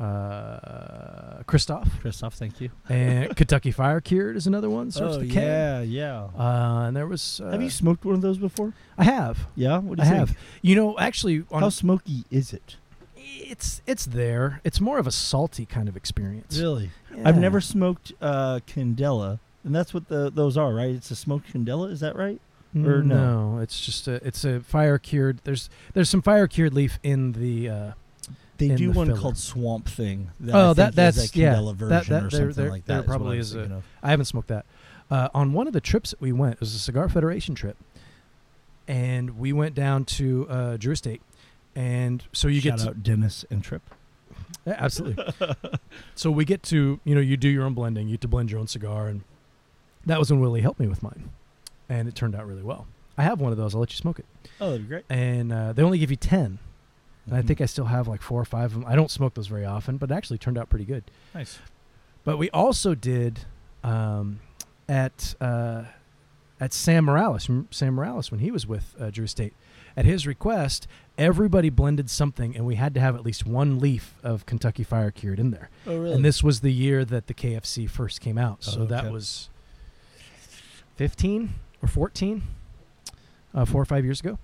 [0.01, 2.71] uh, Kristoff Kristoff, thank you.
[2.89, 4.91] and Kentucky Fire Cured is another one.
[4.91, 6.29] Starts oh yeah, yeah.
[6.39, 8.73] Uh, and there was uh, have you smoked one of those before?
[8.97, 9.49] I have.
[9.55, 9.79] Yeah.
[9.79, 10.37] What do you I you have.
[10.63, 12.77] You know, actually, on How smoky is it?
[13.51, 14.61] it's it's there.
[14.65, 16.59] It's more of a salty kind of experience.
[16.59, 16.91] Really?
[17.25, 20.95] I've never smoked uh, Candela, and that's what the those are, right?
[20.95, 21.91] It's a smoked Candela.
[21.91, 22.41] Is that right?
[22.75, 23.59] or no?
[23.61, 25.41] It's just a it's a fire cured.
[25.45, 27.95] There's there's some fire cured leaf in the.
[28.61, 29.19] They In do the one filler.
[29.21, 30.31] called Swamp Thing.
[30.41, 32.85] That Oh, I that- that's- a yeah, Candela version that- that- or something there- like
[32.85, 33.03] there that.
[33.03, 33.83] is probably is a-.
[34.03, 34.67] I haven't smoked that.
[35.11, 37.77] Uh, on one of the trips that we went, it was a Cigar Federation trip,
[38.89, 41.23] and we went down to uh, Drew Estate,
[41.75, 43.83] and so you Shout get to, out Dennis and Trip.
[44.67, 45.25] Yeah, absolutely.
[46.15, 48.51] so we get to you know you do your own blending, you get to blend
[48.51, 49.23] your own cigar, and
[50.07, 51.31] that was when Willie helped me with mine,
[51.89, 52.87] and it turned out really well.
[53.17, 53.75] I have one of those.
[53.75, 54.27] I'll let you smoke it,
[54.61, 55.05] Oh, that'd be great.
[55.11, 56.59] and uh, they only give you ten,
[57.27, 58.85] and I think I still have like four or five of them.
[58.87, 61.05] I don't smoke those very often, but it actually turned out pretty good.
[61.35, 61.59] nice.
[62.25, 63.41] But we also did
[63.83, 64.41] um,
[64.89, 65.85] at uh,
[66.61, 69.55] at Sam Morales, Sam Morales when he was with uh, Drew Estate.
[69.97, 70.87] At his request,
[71.19, 75.11] everybody blended something, and we had to have at least one leaf of Kentucky Fire
[75.11, 75.69] Cured in there.
[75.87, 76.15] Oh, really?
[76.15, 79.49] And this was the year that the KFC first came out, so Oh, that was
[80.97, 82.43] fifteen or fourteen,
[83.55, 84.39] uh, four or five years ago,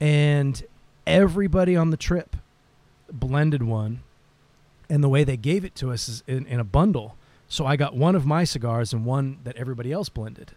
[0.00, 0.62] and
[1.06, 2.36] everybody on the trip
[3.12, 4.00] blended one,
[4.88, 7.16] and the way they gave it to us is in, in a bundle.
[7.48, 10.52] So I got one of my cigars and one that everybody else blended.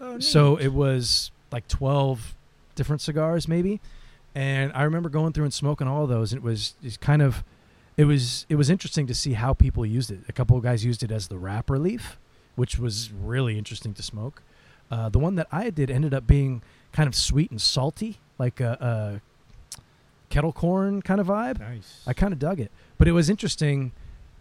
[0.00, 2.34] Oh, So it was like 12
[2.74, 3.80] different cigars maybe.
[4.34, 7.22] And I remember going through and smoking all of those and it was just kind
[7.22, 7.42] of
[7.96, 10.20] it was it was interesting to see how people used it.
[10.28, 12.18] A couple of guys used it as the wrapper leaf,
[12.54, 14.42] which was really interesting to smoke.
[14.90, 16.62] Uh, the one that I did ended up being
[16.92, 19.20] kind of sweet and salty, like a, a
[20.36, 21.58] kettle corn kind of vibe.
[21.58, 22.02] nice.
[22.06, 23.92] I kind of dug it, but it was interesting.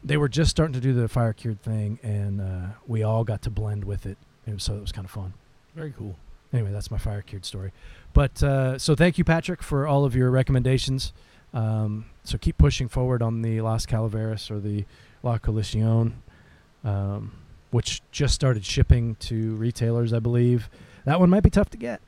[0.04, 3.42] They were just starting to do the fire cured thing, and uh, we all got
[3.44, 5.34] to blend with it, and so it was kind of fun.
[5.74, 6.18] Very cool.
[6.52, 7.72] Anyway, that's my fire cured story.
[8.14, 11.14] But uh, so thank you, Patrick, for all of your recommendations.
[11.54, 14.84] Um, so keep pushing forward on the Las Calaveras or the
[15.24, 16.12] La Colisión,
[16.84, 17.32] um,
[17.72, 20.70] which just started shipping to retailers, I believe.
[21.06, 22.02] That one might be tough to get.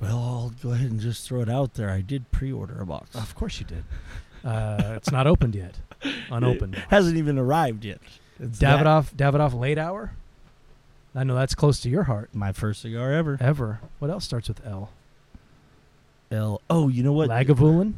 [0.00, 1.90] Well, I'll go ahead and just throw it out there.
[1.90, 3.14] I did pre-order a box.
[3.16, 3.84] Of course you did.
[4.44, 5.74] Uh, it's not opened yet.
[6.30, 6.74] Unopened.
[6.88, 8.00] Hasn't even arrived yet.
[8.38, 10.12] It's that- Davidoff, Davidoff late hour.
[11.14, 12.34] I know that's close to your heart.
[12.34, 13.38] my first cigar ever.
[13.40, 13.80] Ever.
[13.98, 14.90] What else starts with L?
[16.30, 16.60] L.
[16.68, 17.30] Oh, you know what?
[17.30, 17.94] Lagavulin.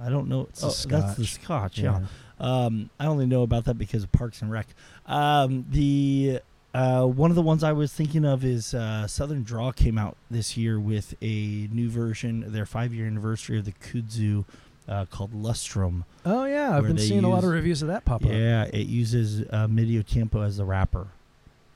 [0.00, 0.46] I don't know.
[0.48, 1.74] It's a oh, that's the scotch.
[1.74, 1.78] Scotch.
[1.80, 2.00] Yeah.
[2.40, 4.66] Um, I only know about that because of Parks and Rec.
[5.06, 6.40] Um, the
[6.74, 10.16] uh, one of the ones I was thinking of is uh, Southern Draw came out
[10.30, 14.44] this year with a new version, their five year anniversary of the Kudzu,
[14.88, 16.04] uh, called Lustrum.
[16.26, 18.30] Oh yeah, I've been seeing a lot of reviews of that pop up.
[18.30, 21.06] Yeah, it uses uh, Medio Tiempo as the wrapper.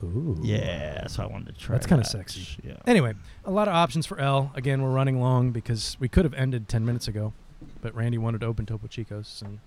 [0.03, 0.37] Ooh.
[0.41, 1.75] Yeah, so I wanted to try.
[1.75, 2.09] That's kinda that.
[2.09, 2.57] sexy.
[2.63, 2.75] Yeah.
[2.85, 3.13] Anyway,
[3.45, 4.51] a lot of options for L.
[4.55, 7.33] Again, we're running long because we could have ended ten minutes ago,
[7.81, 9.59] but Randy wanted to open Topo Chicos and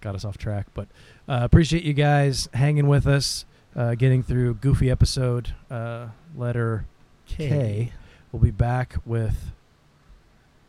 [0.00, 0.66] got us off track.
[0.74, 0.88] But
[1.28, 3.46] uh, appreciate you guys hanging with us,
[3.76, 6.84] uh, getting through goofy episode uh, letter
[7.26, 7.92] K.
[8.30, 9.52] We'll be back with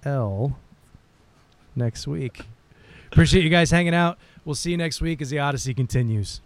[0.04, 0.58] L
[1.76, 2.46] next week.
[3.12, 4.18] Appreciate you guys hanging out.
[4.44, 6.42] We'll see you next week as the Odyssey continues.